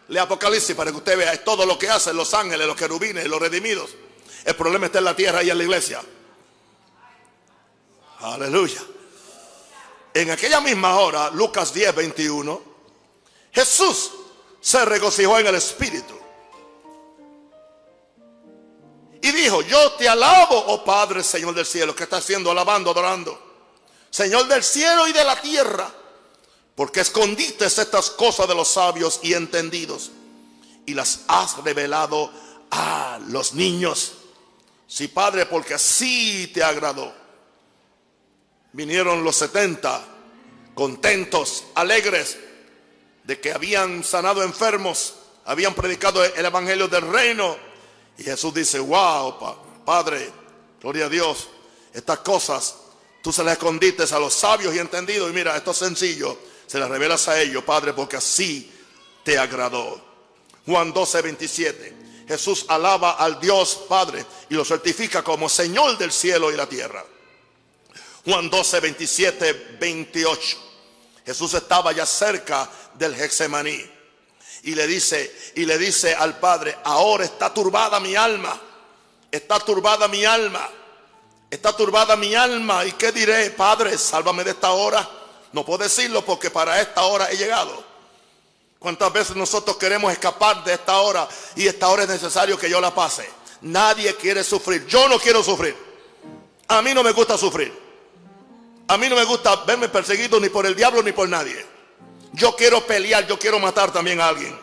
[0.08, 3.26] Le Apocalipsis para que usted vea, es todo lo que hacen los ángeles, los querubines,
[3.26, 3.90] los redimidos.
[4.44, 6.00] El problema está en la tierra y en la iglesia.
[8.20, 8.80] Aleluya.
[10.14, 12.62] En aquella misma hora, Lucas 10, 21,
[13.52, 14.10] Jesús
[14.60, 16.18] se regocijó en el Espíritu.
[19.20, 23.38] Y dijo, yo te alabo, oh Padre, Señor del cielo, que está haciendo, alabando, adorando.
[24.08, 25.92] Señor del cielo y de la tierra
[26.78, 30.12] porque escondiste estas cosas de los sabios y entendidos
[30.86, 32.30] y las has revelado
[32.70, 34.12] a los niños.
[34.86, 37.12] Sí, Padre, porque así te agradó.
[38.74, 40.04] Vinieron los 70
[40.76, 42.38] contentos, alegres
[43.24, 45.14] de que habían sanado enfermos,
[45.46, 47.56] habían predicado el evangelio del reino.
[48.18, 49.34] Y Jesús dice, wow,
[49.84, 50.30] Padre,
[50.80, 51.48] gloria a Dios,
[51.92, 52.76] estas cosas
[53.20, 55.28] tú se las escondiste a los sabios y entendidos.
[55.28, 58.70] Y mira, esto es sencillo se las revelas a ellos, Padre, porque así
[59.24, 60.00] te agradó.
[60.66, 61.96] Juan 12, 27.
[62.28, 67.02] Jesús alaba al Dios Padre y lo certifica como Señor del cielo y la tierra.
[68.26, 70.58] Juan 12, 27, 28.
[71.24, 73.82] Jesús estaba ya cerca del Hexemaní
[74.64, 78.60] y le dice y le dice al Padre, "Ahora está turbada mi alma.
[79.30, 80.68] Está turbada mi alma.
[81.50, 83.96] Está turbada mi alma, ¿y qué diré, Padre?
[83.96, 85.17] Sálvame de esta hora."
[85.52, 87.84] No puedo decirlo porque para esta hora he llegado.
[88.78, 92.80] ¿Cuántas veces nosotros queremos escapar de esta hora y esta hora es necesario que yo
[92.80, 93.28] la pase?
[93.62, 94.86] Nadie quiere sufrir.
[94.86, 95.76] Yo no quiero sufrir.
[96.68, 97.72] A mí no me gusta sufrir.
[98.86, 101.66] A mí no me gusta verme perseguido ni por el diablo ni por nadie.
[102.32, 104.56] Yo quiero pelear, yo quiero matar también a alguien.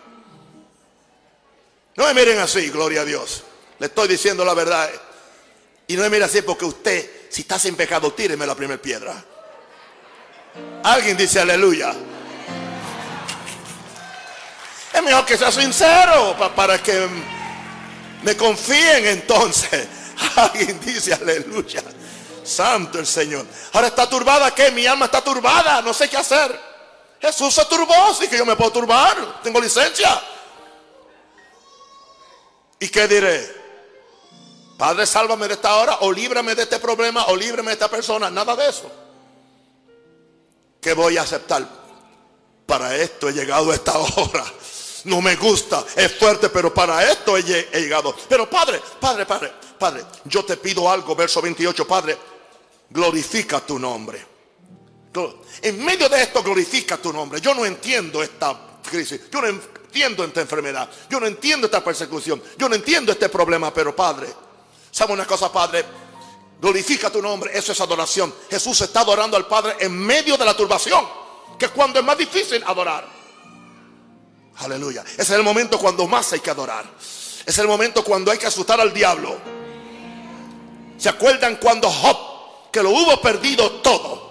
[1.95, 3.43] No me miren así, gloria a Dios.
[3.79, 4.89] Le estoy diciendo la verdad.
[5.87, 9.23] Y no me miren así porque usted, si está sin pecado, tíreme la primera piedra.
[10.83, 11.93] Alguien dice aleluya.
[14.93, 17.07] Es mejor que sea sincero para que
[18.23, 19.87] me confíen entonces.
[20.35, 21.83] Alguien dice aleluya.
[22.43, 23.45] Santo el Señor.
[23.73, 25.81] Ahora está turbada que mi alma está turbada.
[25.81, 26.57] No sé qué hacer.
[27.19, 28.13] Jesús se turbó.
[28.13, 29.41] Sí que yo me puedo turbar.
[29.41, 30.21] Tengo licencia.
[32.79, 33.65] ¿Y qué diré?
[34.77, 35.97] Padre, sálvame de esta hora.
[36.01, 37.25] O líbrame de este problema.
[37.25, 38.29] O líbrame de esta persona.
[38.29, 38.91] Nada de eso.
[40.85, 41.67] ¿Qué voy a aceptar?
[42.67, 44.45] Para esto he llegado a esta hora.
[45.05, 48.15] No me gusta, es fuerte, pero para esto he, llegado.
[48.29, 52.15] Pero Padre, Padre, Padre, Padre, yo te pido algo, verso 28, Padre,
[52.91, 54.23] glorifica tu nombre.
[55.63, 57.41] En medio de esto glorifica tu nombre.
[57.41, 58.55] Yo no entiendo esta
[58.87, 59.21] crisis.
[59.31, 60.87] Yo no entiendo esta enfermedad.
[61.09, 62.43] Yo no entiendo esta persecución.
[62.59, 64.27] Yo no entiendo este problema, pero Padre,
[64.91, 65.83] ¿sabe una cosa, Padre?
[66.59, 68.33] Glorifica tu nombre, eso es adoración.
[68.49, 71.05] Jesús está adorando al Padre en medio de la turbación,
[71.59, 73.07] que es cuando es más difícil adorar.
[74.57, 75.03] Aleluya.
[75.03, 76.85] Ese es el momento cuando más hay que adorar.
[77.45, 79.37] Es el momento cuando hay que asustar al diablo.
[80.97, 84.25] ¿Se acuerdan cuando Job, que lo hubo perdido todo,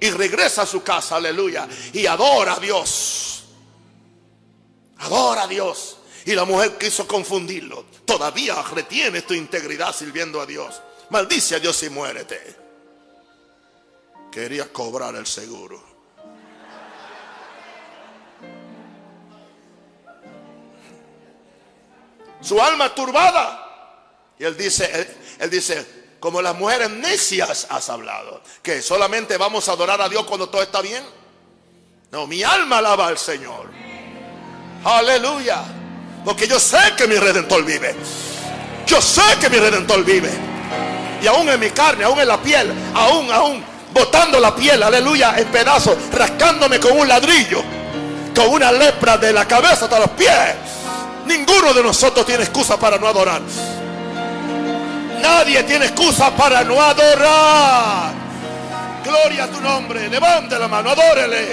[0.00, 3.42] y regresa a su casa, aleluya, y adora a Dios?
[4.98, 5.96] Adora a Dios.
[6.26, 7.86] Y la mujer quiso confundirlo.
[8.04, 10.80] Todavía retiene tu integridad sirviendo a Dios.
[11.10, 12.56] Maldice a Dios y muérete.
[14.30, 15.82] Quería cobrar el seguro.
[22.40, 23.66] Su alma turbada.
[24.38, 29.72] Y él dice, él, dice, como las mujeres necias has hablado, que solamente vamos a
[29.72, 31.04] adorar a Dios cuando todo está bien.
[32.12, 33.68] No, mi alma alaba al Señor.
[34.84, 35.64] Aleluya.
[36.24, 37.96] Porque yo sé que mi redentor vive.
[38.86, 40.49] Yo sé que mi redentor vive
[41.22, 45.34] y aún en mi carne, aún en la piel, aún, aún, botando la piel, aleluya,
[45.36, 47.62] en pedazos, rascándome con un ladrillo,
[48.34, 50.54] con una lepra de la cabeza hasta los pies.
[51.26, 53.40] Ninguno de nosotros tiene excusa para no adorar.
[55.22, 58.12] Nadie tiene excusa para no adorar.
[59.04, 60.08] Gloria a tu nombre.
[60.08, 61.48] Levante la mano, adórele.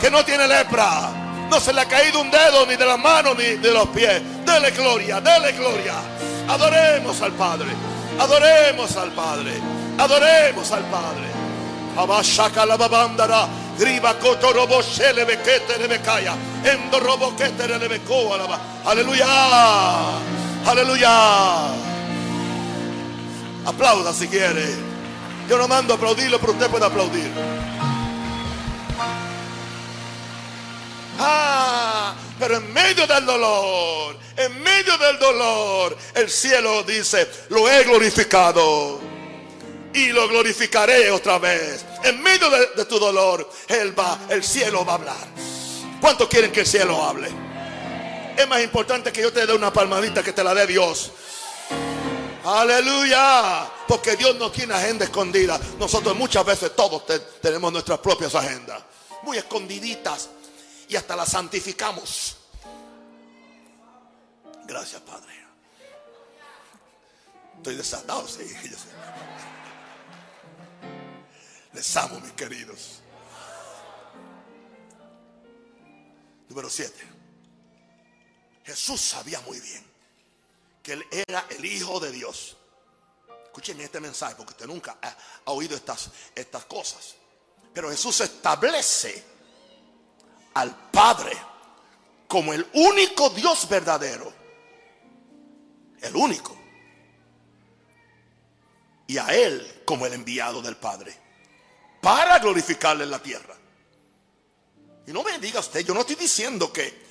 [0.00, 1.10] Que no tiene lepra.
[1.50, 4.22] No se le ha caído un dedo ni de las manos ni de los pies.
[4.44, 5.94] Dele gloria, dele gloria.
[6.48, 7.68] Adoremos al Padre.
[8.18, 9.52] Adoremos al Padre.
[9.98, 11.28] Adoremos al Padre.
[11.96, 13.48] Abashaka la babandara.
[13.78, 16.34] Riba koto robo shele bekete le bekaya.
[16.64, 18.58] Endo robo kete le alaba.
[18.84, 19.26] Aleluya.
[20.66, 21.68] Aleluya.
[23.66, 24.74] Aplauda si quiere.
[25.48, 27.30] Yo no mando aplaudirlo, pero usted puede aplaudir.
[31.18, 31.49] Ah,
[32.40, 38.98] pero en medio del dolor, en medio del dolor, el cielo dice, lo he glorificado.
[39.92, 41.84] y lo glorificaré otra vez.
[42.04, 45.28] En medio de, tu dolor, Él va, el cielo va a hablar.
[46.00, 47.28] ¿Cuántos quieren que el cielo hable?
[48.36, 51.10] Es más importante que yo te dé una palmadita que te la dé Dios.
[52.44, 53.68] Aleluya.
[53.86, 55.60] Porque Dios no tiene agenda escondida.
[55.78, 57.02] Nosotros muchas veces todos
[57.42, 58.80] tenemos nuestras propias agendas.
[59.24, 60.30] Muy escondiditas.
[60.90, 62.36] Y hasta las santificamos.
[64.64, 65.32] Gracias, Padre.
[67.58, 68.42] Estoy desatado, sí.
[71.72, 73.02] Les amo, mis queridos.
[76.48, 76.92] Número 7.
[78.64, 79.84] Jesús sabía muy bien
[80.82, 82.56] que él era el Hijo de Dios.
[83.44, 85.16] Escúcheme este mensaje porque usted nunca ha,
[85.52, 87.14] oído estas, estas cosas.
[87.72, 89.29] Pero Jesús establece
[90.54, 91.36] al Padre
[92.26, 94.32] como el único Dios verdadero.
[96.00, 96.56] El único.
[99.06, 101.16] Y a Él como el enviado del Padre.
[102.00, 103.56] Para glorificarle en la tierra.
[105.06, 107.10] Y no me diga usted, yo no estoy diciendo que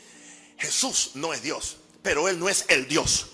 [0.58, 3.28] Jesús no es Dios, pero Él no es el Dios.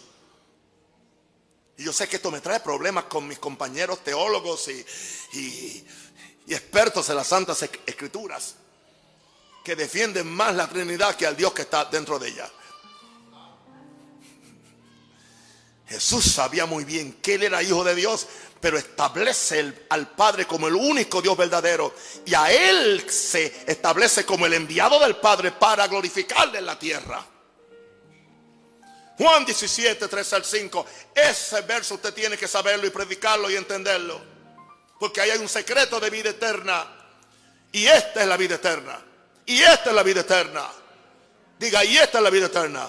[1.78, 5.86] Y yo sé que esto me trae problemas con mis compañeros teólogos y,
[6.48, 8.56] expertos en las santas escrituras,
[9.66, 12.50] que defienden más la Trinidad que al Dios que está dentro de ella.
[15.88, 18.28] Jesús sabía muy bien que él era hijo de Dios,
[18.62, 21.94] pero establece al Padre como el único Dios verdadero.
[22.26, 27.26] Y a Él se establece como el enviado del Padre para glorificarle en la tierra.
[29.18, 30.86] Juan 17, 3 al 5.
[31.14, 34.22] Ese verso usted tiene que saberlo y predicarlo y entenderlo.
[35.00, 36.88] Porque ahí hay un secreto de vida eterna.
[37.72, 39.00] Y esta es la vida eterna.
[39.46, 40.68] Y esta es la vida eterna.
[41.60, 42.88] Diga, y esta es la vida eterna.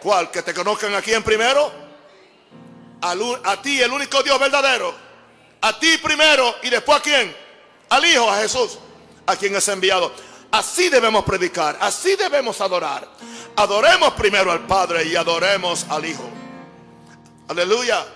[0.00, 0.30] ¿Cuál?
[0.30, 1.84] ¿Que te conozcan aquí en primero?
[3.02, 4.94] a ti, el único Dios verdadero.
[5.60, 7.36] A ti primero y después a quién?
[7.90, 8.78] Al Hijo, a Jesús,
[9.26, 10.12] a quien es enviado.
[10.50, 13.08] Así debemos predicar, así debemos adorar.
[13.56, 16.30] Adoremos primero al Padre y adoremos al Hijo.
[17.48, 18.06] Aleluya.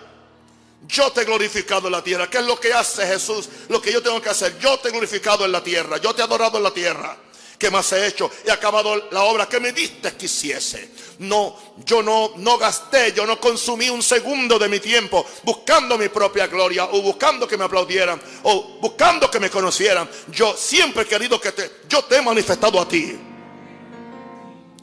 [0.86, 2.30] Yo te he glorificado en la tierra.
[2.30, 3.48] ¿Qué es lo que hace Jesús?
[3.68, 4.58] Lo que yo tengo que hacer.
[4.58, 5.98] Yo te he glorificado en la tierra.
[5.98, 7.16] Yo te he adorado en la tierra.
[7.58, 8.30] ¿Qué más he hecho?
[8.44, 10.90] He acabado la obra que me diste que hiciese.
[11.18, 16.08] No, yo no, no gasté, yo no consumí un segundo de mi tiempo buscando mi
[16.08, 20.08] propia gloria o buscando que me aplaudieran o buscando que me conocieran.
[20.28, 23.18] Yo siempre he querido que te, yo te he manifestado a ti.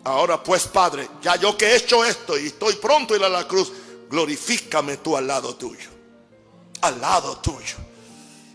[0.03, 3.29] Ahora pues, Padre, ya yo que he hecho esto y estoy pronto a ir a
[3.29, 3.71] la cruz,
[4.09, 5.89] glorifícame tú al lado tuyo.
[6.81, 7.77] Al lado tuyo.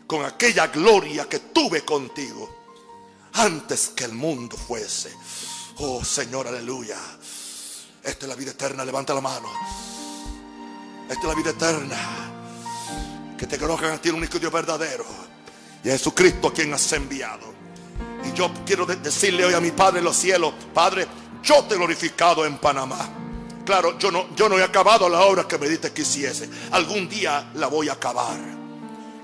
[0.07, 2.60] Con aquella gloria que tuve contigo
[3.35, 5.13] antes que el mundo fuese.
[5.79, 6.97] Oh Señor, aleluya.
[8.03, 8.85] Esta es la vida eterna.
[8.85, 9.49] Levanta la mano.
[11.09, 11.97] Esta es la vida eterna.
[13.37, 15.05] Que te conozcan a ti el único Dios verdadero.
[15.83, 17.55] Y a Jesucristo a quien has enviado.
[18.25, 21.07] Y yo quiero decirle hoy a mi Padre en los cielos, Padre,
[21.43, 23.09] yo te he glorificado en Panamá.
[23.65, 26.49] Claro, yo no, yo no he acabado la obra que me diste que hiciese.
[26.73, 28.39] Algún día la voy a acabar.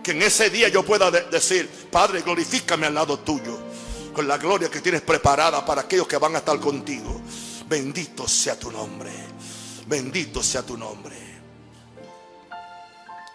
[0.02, 3.65] Que en ese día yo pueda decir, Padre, glorifícame al lado tuyo
[4.16, 7.20] con la gloria que tienes preparada para aquellos que van a estar contigo.
[7.68, 9.12] Bendito sea tu nombre.
[9.86, 11.14] Bendito sea tu nombre.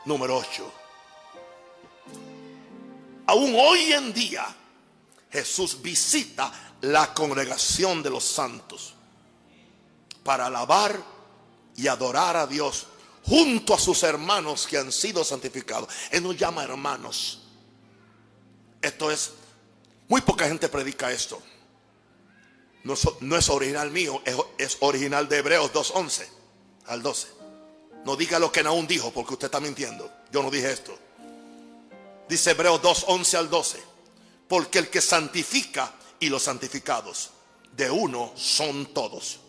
[0.06, 0.74] Número 8.
[3.28, 4.44] Aún hoy en día
[5.30, 8.96] Jesús visita la congregación de los santos
[10.24, 11.00] para alabar
[11.76, 12.88] y adorar a Dios
[13.24, 15.94] junto a sus hermanos que han sido santificados.
[16.10, 17.44] Él nos llama hermanos.
[18.82, 19.34] Esto es
[20.12, 21.42] muy poca gente predica esto.
[22.84, 24.22] No, es original mío,
[24.58, 26.28] es, original de Hebreos 2.11
[26.88, 27.30] al 12.
[28.04, 30.12] No diga lo que aún dijo porque usted está mintiendo.
[30.30, 31.00] Yo no dije esto.
[32.28, 33.82] Dice Hebreos 2.11 al 12.
[34.50, 37.30] Porque el que santifica y los santificados
[37.72, 39.40] de uno son todos.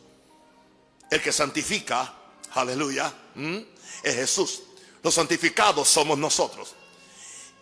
[1.10, 2.14] El que santifica,
[2.52, 3.12] aleluya,
[4.04, 4.62] es Jesús.
[5.02, 6.76] Los santificados somos nosotros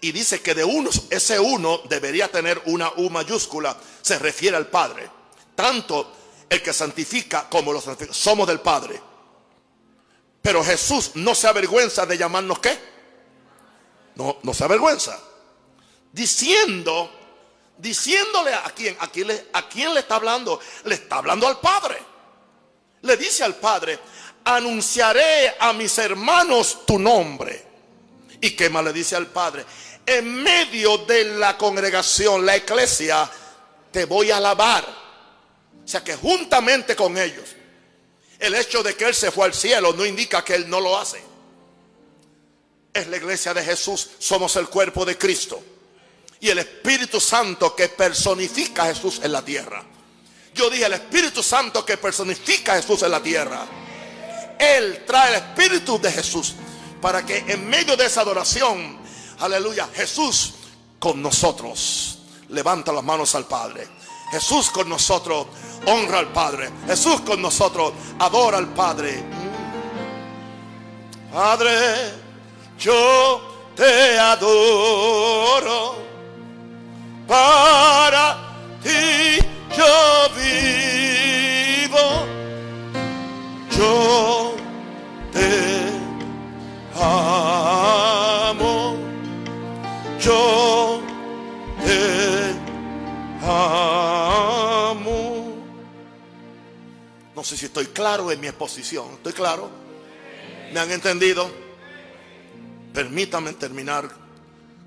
[0.01, 4.69] y dice que de uno, ese uno debería tener una U mayúscula, se refiere al
[4.69, 5.11] Padre.
[5.55, 6.13] Tanto
[6.49, 9.01] el que santifica como los somos del Padre.
[10.43, 12.79] Pero Jesús no se avergüenza de llamarnos qué?
[14.15, 15.21] No, no se avergüenza.
[16.13, 17.11] Diciendo,
[17.77, 21.61] diciéndole a quién, a quién, le, a quién le está hablando, le está hablando al
[21.61, 21.99] Padre.
[23.03, 23.99] Le dice al Padre,
[24.45, 27.67] anunciaré a mis hermanos tu nombre.
[28.41, 29.65] ¿Y qué más le dice al Padre?
[30.11, 33.31] En medio de la congregación, la iglesia,
[33.93, 34.85] te voy a alabar.
[35.85, 37.51] O sea que juntamente con ellos,
[38.41, 40.99] el hecho de que Él se fue al cielo no indica que Él no lo
[40.99, 41.23] hace.
[42.93, 45.63] es la iglesia de Jesús, somos el cuerpo de Cristo.
[46.41, 49.85] Y el Espíritu Santo que personifica a Jesús en la tierra.
[50.55, 53.65] Yo dije el Espíritu Santo que personifica a Jesús en la tierra.
[54.59, 56.55] Él trae el Espíritu de Jesús
[57.01, 59.00] para que en medio de esa adoración,
[59.41, 60.53] aleluya, Jesús
[60.99, 62.19] con nosotros
[62.51, 63.89] levanta las manos al Padre.
[64.31, 65.47] Jesús con nosotros
[65.87, 66.71] honra al Padre.
[66.87, 69.25] Jesús con nosotros adora al Padre.
[71.33, 72.13] Padre,
[72.79, 73.41] yo
[73.75, 75.97] te adoro.
[77.27, 78.37] Para
[78.83, 79.39] ti
[79.77, 82.07] yo vivo.
[83.77, 84.40] Yo
[97.51, 99.15] sé si estoy claro en mi exposición.
[99.15, 99.69] ¿Estoy claro?
[100.73, 101.51] ¿Me han entendido?
[102.95, 104.09] Permítame terminar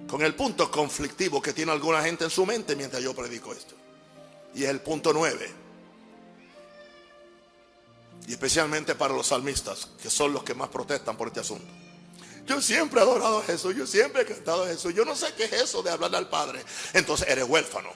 [0.07, 3.75] con el punto conflictivo que tiene alguna gente en su mente mientras yo predico esto.
[4.55, 5.51] Y es el punto 9.
[8.27, 11.67] Y especialmente para los salmistas, que son los que más protestan por este asunto.
[12.45, 14.93] Yo siempre he adorado a Jesús, yo siempre he cantado a Jesús.
[14.93, 16.63] Yo no sé qué es eso de hablar al Padre.
[16.93, 17.89] Entonces eres huérfano.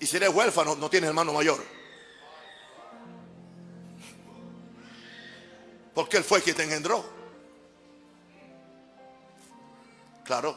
[0.00, 1.77] Y si eres huérfano, no tienes hermano mayor.
[5.98, 7.04] Porque Él fue quien te engendró.
[10.24, 10.56] Claro.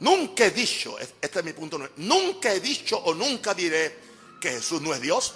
[0.00, 3.94] Nunca he dicho, este es mi punto, nunca he dicho o nunca diré
[4.40, 5.34] que Jesús no es Dios.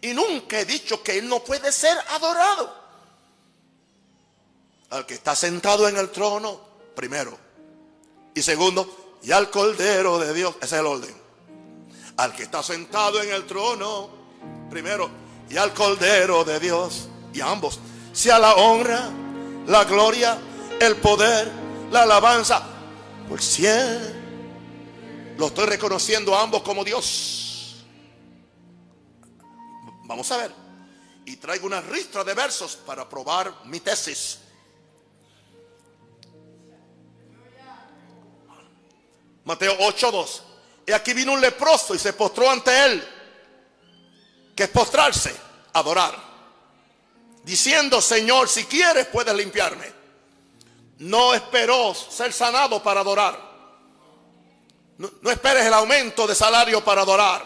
[0.00, 2.74] Y nunca he dicho que Él no puede ser adorado.
[4.88, 6.58] Al que está sentado en el trono,
[6.94, 7.36] primero.
[8.34, 11.14] Y segundo, y al Cordero de Dios, ese es el orden.
[12.16, 14.08] Al que está sentado en el trono,
[14.70, 15.10] primero,
[15.50, 17.10] y al Cordero de Dios.
[17.34, 17.78] Y ambos,
[18.16, 19.10] sea la honra,
[19.66, 20.38] la gloria,
[20.80, 21.52] el poder,
[21.90, 22.66] la alabanza,
[23.28, 24.16] por siempre.
[25.36, 27.84] Lo estoy reconociendo a ambos como Dios.
[30.04, 30.50] Vamos a ver.
[31.26, 34.38] Y traigo una ristra de versos para probar mi tesis.
[39.44, 40.42] Mateo 8:2.
[40.86, 43.06] Y aquí vino un leproso y se postró ante él.
[44.56, 45.36] Que es postrarse,
[45.74, 46.25] adorar.
[47.46, 49.92] Diciendo, Señor, si quieres puedes limpiarme.
[50.98, 53.40] No esperó ser sanado para adorar.
[54.98, 57.44] No, no, esperes el aumento de salario para adorar.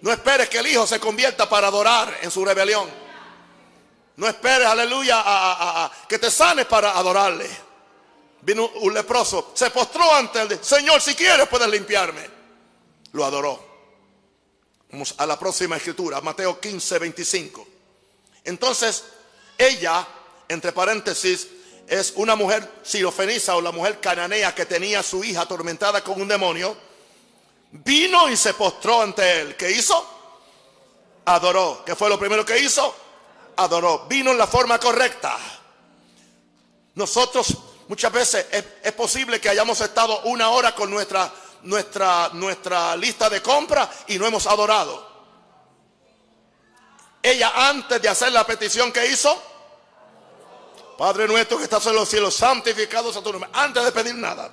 [0.00, 2.90] No esperes que el hijo se convierta para adorar en su rebelión.
[4.16, 7.48] No esperes, aleluya, a, que te sanes para adorarle.
[8.42, 10.58] Vino un leproso, se postró ante él.
[10.60, 12.28] Señor, si quieres puedes limpiarme.
[13.12, 13.64] Lo adoró.
[14.90, 17.73] Vamos a la próxima escritura, Mateo 15, 25.
[18.44, 19.04] Entonces,
[19.56, 20.06] ella,
[20.48, 21.48] entre paréntesis,
[21.86, 26.20] es una mujer sirofeniza o la mujer cananea que tenía a su hija atormentada con
[26.20, 26.76] un demonio.
[27.70, 29.56] Vino y se postró ante él.
[29.56, 30.06] ¿Qué hizo?
[31.24, 31.82] Adoró.
[31.84, 32.94] ¿Qué fue lo primero que hizo?
[33.56, 34.06] Adoró.
[34.08, 35.36] Vino en la forma correcta.
[36.94, 37.56] Nosotros
[37.88, 41.30] muchas veces es, es posible que hayamos estado una hora con nuestra,
[41.62, 45.13] nuestra, nuestra lista de compra y no hemos adorado.
[47.24, 49.42] Ella antes de hacer la petición que hizo,
[50.98, 54.52] Padre nuestro que estás en los cielos, santificado sea tu nombre, antes de pedir nada.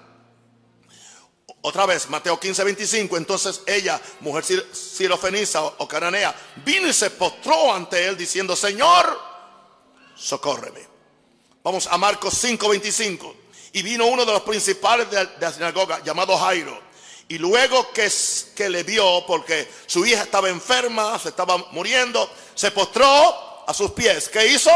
[1.64, 3.18] Otra vez, Mateo 15, 25.
[3.18, 9.20] Entonces ella, mujer sirofeniza o, cananea, vino y se postró ante él diciendo, Señor,
[10.16, 10.88] socórreme.
[11.64, 13.36] Vamos a Marcos 5, 25.
[13.74, 16.82] Y vino uno de los principales de la sinagoga llamado Jairo.
[17.28, 18.12] Y luego que,
[18.56, 23.92] que le vio, porque su hija estaba enferma, se estaba muriendo, se postró a sus
[23.92, 24.30] pies.
[24.30, 24.72] ¿Qué hizo?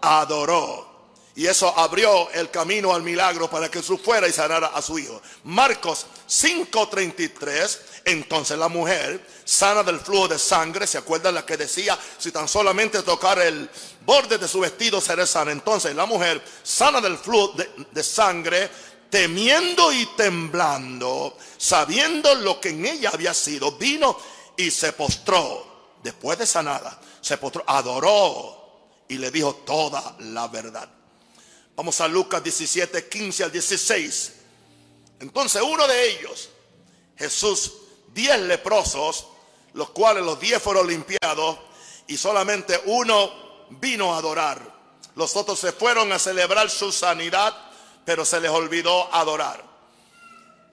[0.00, 0.96] Adoró.
[1.36, 4.98] Y eso abrió el camino al milagro para que Jesús fuera y sanara a su
[4.98, 5.20] hijo.
[5.44, 7.78] Marcos 5:33.
[8.06, 10.86] Entonces la mujer sana del flujo de sangre.
[10.86, 11.98] ¿Se acuerdan la que decía?
[12.16, 13.68] Si tan solamente tocar el
[14.06, 15.52] borde de su vestido seré sana.
[15.52, 18.70] Entonces la mujer sana del flujo de, de sangre
[19.10, 24.18] temiendo y temblando, sabiendo lo que en ella había sido, vino
[24.56, 30.88] y se postró, después de sanada, se postró, adoró y le dijo toda la verdad.
[31.74, 34.32] Vamos a Lucas 17, 15 al 16.
[35.20, 36.48] Entonces uno de ellos,
[37.16, 37.72] Jesús,
[38.14, 39.26] diez leprosos,
[39.74, 41.58] los cuales los diez fueron limpiados
[42.06, 43.30] y solamente uno
[43.70, 44.74] vino a adorar.
[45.14, 47.54] Los otros se fueron a celebrar su sanidad
[48.06, 49.62] pero se les olvidó adorar.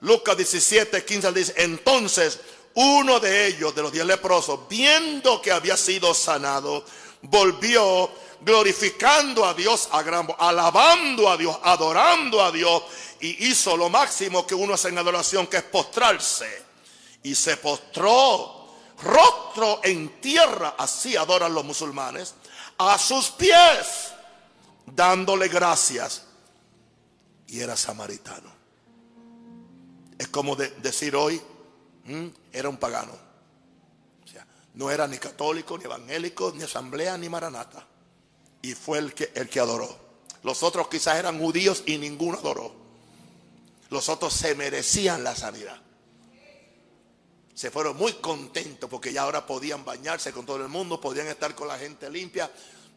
[0.00, 2.40] Lucas 17, 15 dice, entonces
[2.74, 6.84] uno de ellos, de los diez leprosos, viendo que había sido sanado,
[7.22, 8.10] volvió
[8.40, 12.82] glorificando a Dios a gran voz, alabando a Dios, adorando a Dios.
[13.20, 16.64] Y hizo lo máximo que uno hace en adoración, que es postrarse.
[17.22, 18.68] Y se postró
[19.02, 22.34] rostro en tierra, así adoran los musulmanes,
[22.78, 24.12] a sus pies,
[24.86, 26.23] dándole gracias.
[27.54, 28.50] Y era samaritano.
[30.18, 31.40] Es como decir hoy,
[32.52, 33.12] era un pagano.
[34.24, 34.44] O sea,
[34.74, 37.86] no era ni católico, ni evangélico, ni asamblea, ni maranata.
[38.60, 39.88] Y fue el que, el que adoró.
[40.42, 42.74] Los otros quizás eran judíos y ninguno adoró.
[43.88, 45.80] Los otros se merecían la sanidad.
[47.54, 51.54] Se fueron muy contentos porque ya ahora podían bañarse con todo el mundo, podían estar
[51.54, 52.50] con la gente limpia.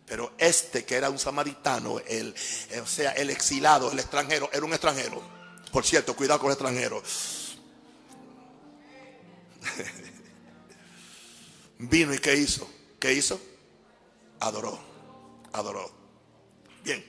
[0.08, 2.34] Pero este que era un samaritano, el,
[2.82, 5.22] o sea, el exilado, el extranjero, era un extranjero.
[5.70, 7.04] Por cierto, cuidado con el extranjero.
[11.80, 12.70] Vino y ¿qué hizo?
[13.00, 13.38] ¿Qué hizo?
[14.40, 14.80] Adoró,
[15.52, 15.92] adoró.
[16.86, 17.06] Bien,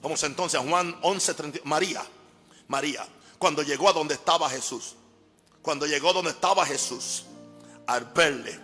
[0.00, 2.02] vamos entonces a Juan 11, María,
[2.68, 3.06] María,
[3.38, 4.96] cuando llegó a donde estaba Jesús,
[5.60, 7.26] cuando llegó donde estaba Jesús,
[7.86, 8.58] al verle,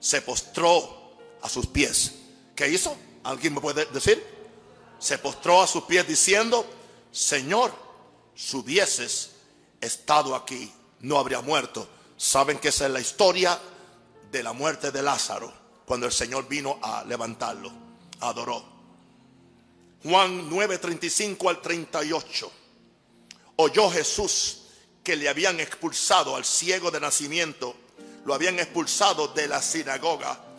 [0.00, 2.23] se postró a sus pies.
[2.54, 2.96] ¿Qué hizo?
[3.24, 4.24] ¿Alguien me puede decir?
[4.98, 6.64] Se postró a sus pies diciendo,
[7.10, 7.72] Señor,
[8.34, 9.30] si hubieses
[9.80, 11.88] estado aquí, no habría muerto.
[12.16, 13.58] Saben que esa es la historia
[14.30, 15.52] de la muerte de Lázaro,
[15.84, 17.70] cuando el Señor vino a levantarlo,
[18.20, 18.64] adoró.
[20.02, 22.52] Juan 9:35 al 38.
[23.56, 24.62] Oyó Jesús
[25.02, 27.74] que le habían expulsado al ciego de nacimiento,
[28.24, 30.53] lo habían expulsado de la sinagoga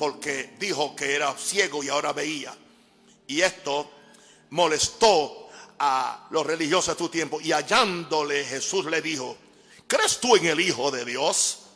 [0.00, 2.56] porque dijo que era ciego y ahora veía.
[3.26, 3.90] Y esto
[4.48, 9.36] molestó a los religiosos de tu tiempo y hallándole Jesús le dijo,
[9.86, 11.66] ¿crees tú en el Hijo de Dios?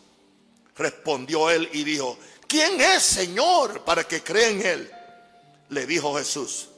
[0.74, 2.18] Respondió él y dijo,
[2.48, 4.90] ¿quién es Señor para que crea en él?
[5.68, 6.70] Le dijo Jesús,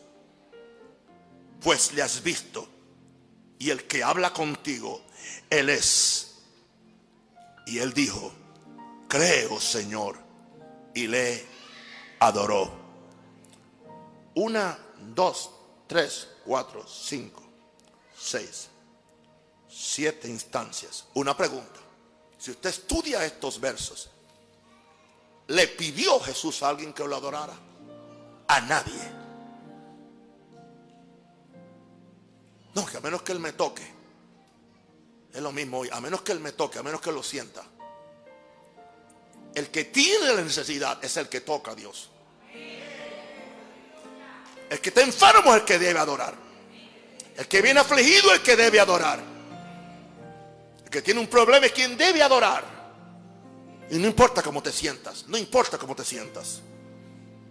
[1.60, 2.68] pues le has visto
[3.60, 5.00] y el que habla contigo,
[5.48, 6.38] él es.
[7.68, 8.32] Y él dijo,
[9.06, 10.25] creo Señor,
[10.96, 11.46] y le
[12.18, 12.70] adoró.
[14.34, 14.76] Una,
[15.14, 15.50] dos,
[15.86, 17.42] tres, cuatro, cinco,
[18.18, 18.70] seis
[19.76, 21.04] siete instancias.
[21.14, 21.80] Una pregunta.
[22.38, 24.10] Si usted estudia estos versos,
[25.48, 27.54] ¿le pidió Jesús a alguien que lo adorara?
[28.48, 29.12] A nadie.
[32.74, 33.86] No, que a menos que Él me toque.
[35.32, 35.90] Es lo mismo hoy.
[35.92, 37.62] A menos que Él me toque, a menos que lo sienta.
[39.56, 42.10] El que tiene la necesidad es el que toca a Dios.
[44.68, 46.34] El que está enfermo es el que debe adorar.
[47.34, 49.18] El que viene afligido es el que debe adorar.
[50.84, 52.64] El que tiene un problema es quien debe adorar.
[53.90, 56.60] Y no importa cómo te sientas, no importa cómo te sientas.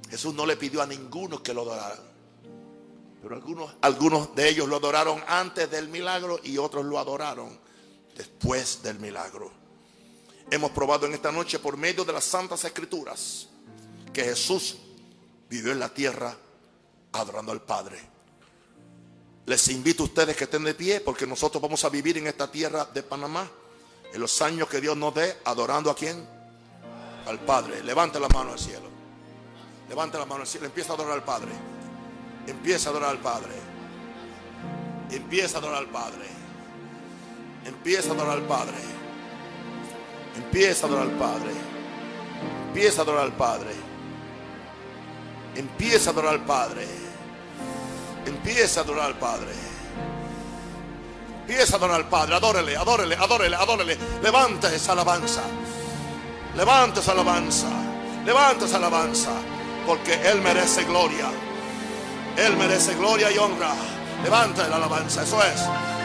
[0.07, 1.97] Jesús no le pidió a ninguno que lo adorara.
[3.19, 7.59] Pero algunos, algunos de ellos lo adoraron antes del milagro y otros lo adoraron
[8.15, 9.64] después del milagro.
[10.51, 13.47] Hemos probado en esta noche por medio de las santas escrituras
[14.13, 14.77] que Jesús
[15.49, 16.35] vivió en la tierra
[17.11, 17.99] adorando al Padre.
[19.45, 22.49] Les invito a ustedes que estén de pie porque nosotros vamos a vivir en esta
[22.49, 23.49] tierra de Panamá
[24.13, 26.27] en los años que Dios nos dé adorando a quién?
[27.27, 27.83] Al Padre.
[27.83, 28.87] Levante la mano al cielo.
[29.89, 30.67] Levante la mano al cielo.
[30.67, 31.51] Empieza a adorar al Padre.
[32.47, 33.53] Empieza a adorar al Padre.
[35.11, 36.25] Empieza a adorar al Padre.
[37.65, 38.94] Empieza a adorar al Padre.
[40.37, 41.51] Empieza a adorar al Padre.
[42.67, 43.71] Empieza a adorar al Padre.
[45.55, 46.87] Empieza a adorar al Padre.
[48.25, 49.53] Empieza a adorar al Padre.
[51.41, 52.35] Empieza a adorar al Padre.
[52.35, 53.97] Adórele, adórele, adórele, adórele.
[54.21, 55.43] Levanta esa alabanza.
[56.55, 57.67] Levanta esa alabanza.
[58.25, 59.31] Levanta esa alabanza.
[59.85, 61.27] Porque Él merece gloria.
[62.35, 63.73] Él merece gloria y honra.
[64.23, 65.23] Levanta la alabanza.
[65.23, 65.61] Eso es.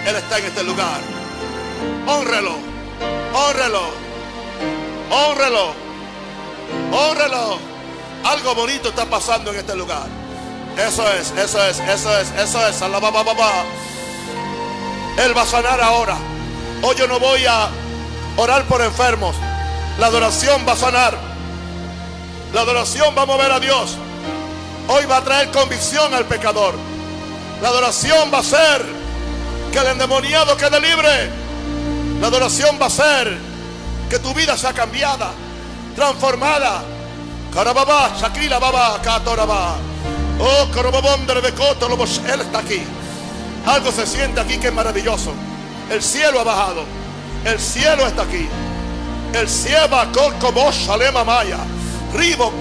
[0.06, 1.00] Él está en este lugar.
[2.06, 2.56] Honrelo.
[3.34, 4.09] Honrelo.
[5.10, 5.74] Honrelo.
[6.92, 7.58] Honrelo.
[8.24, 10.06] Algo bonito está pasando en este lugar.
[10.78, 12.82] Eso es, eso es, eso es, eso es.
[15.18, 16.16] Él va a sanar ahora.
[16.82, 17.68] Hoy yo no voy a
[18.36, 19.34] orar por enfermos.
[19.98, 21.18] La adoración va a sanar.
[22.54, 23.96] La adoración va a mover a Dios.
[24.88, 26.74] Hoy va a traer convicción al pecador.
[27.62, 28.84] La adoración va a ser
[29.72, 31.30] que el endemoniado quede libre.
[32.20, 33.49] La adoración va a ser
[34.10, 35.30] que tu vida sea cambiada,
[35.94, 36.82] transformada.
[37.54, 39.76] Carababa, Shakila Baba, Katoraba.
[40.40, 40.70] Oh,
[42.32, 42.82] Él está aquí.
[43.66, 45.32] Algo se siente aquí que es maravilloso.
[45.90, 46.84] El cielo ha bajado.
[47.44, 48.48] El cielo está aquí.
[49.32, 49.96] El cielo
[50.40, 51.58] como Shalema Maya.
[52.14, 52.52] Ribo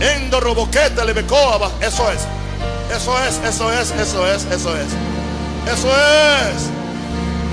[0.00, 1.70] Endo roboquete le becoaba.
[1.80, 2.20] Eso es.
[2.94, 4.86] Eso es, eso es, eso es, eso es.
[5.72, 6.70] Eso es.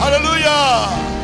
[0.01, 1.18] Aleluya.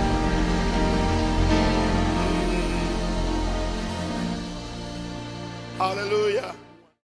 [5.86, 6.25] Aleluya.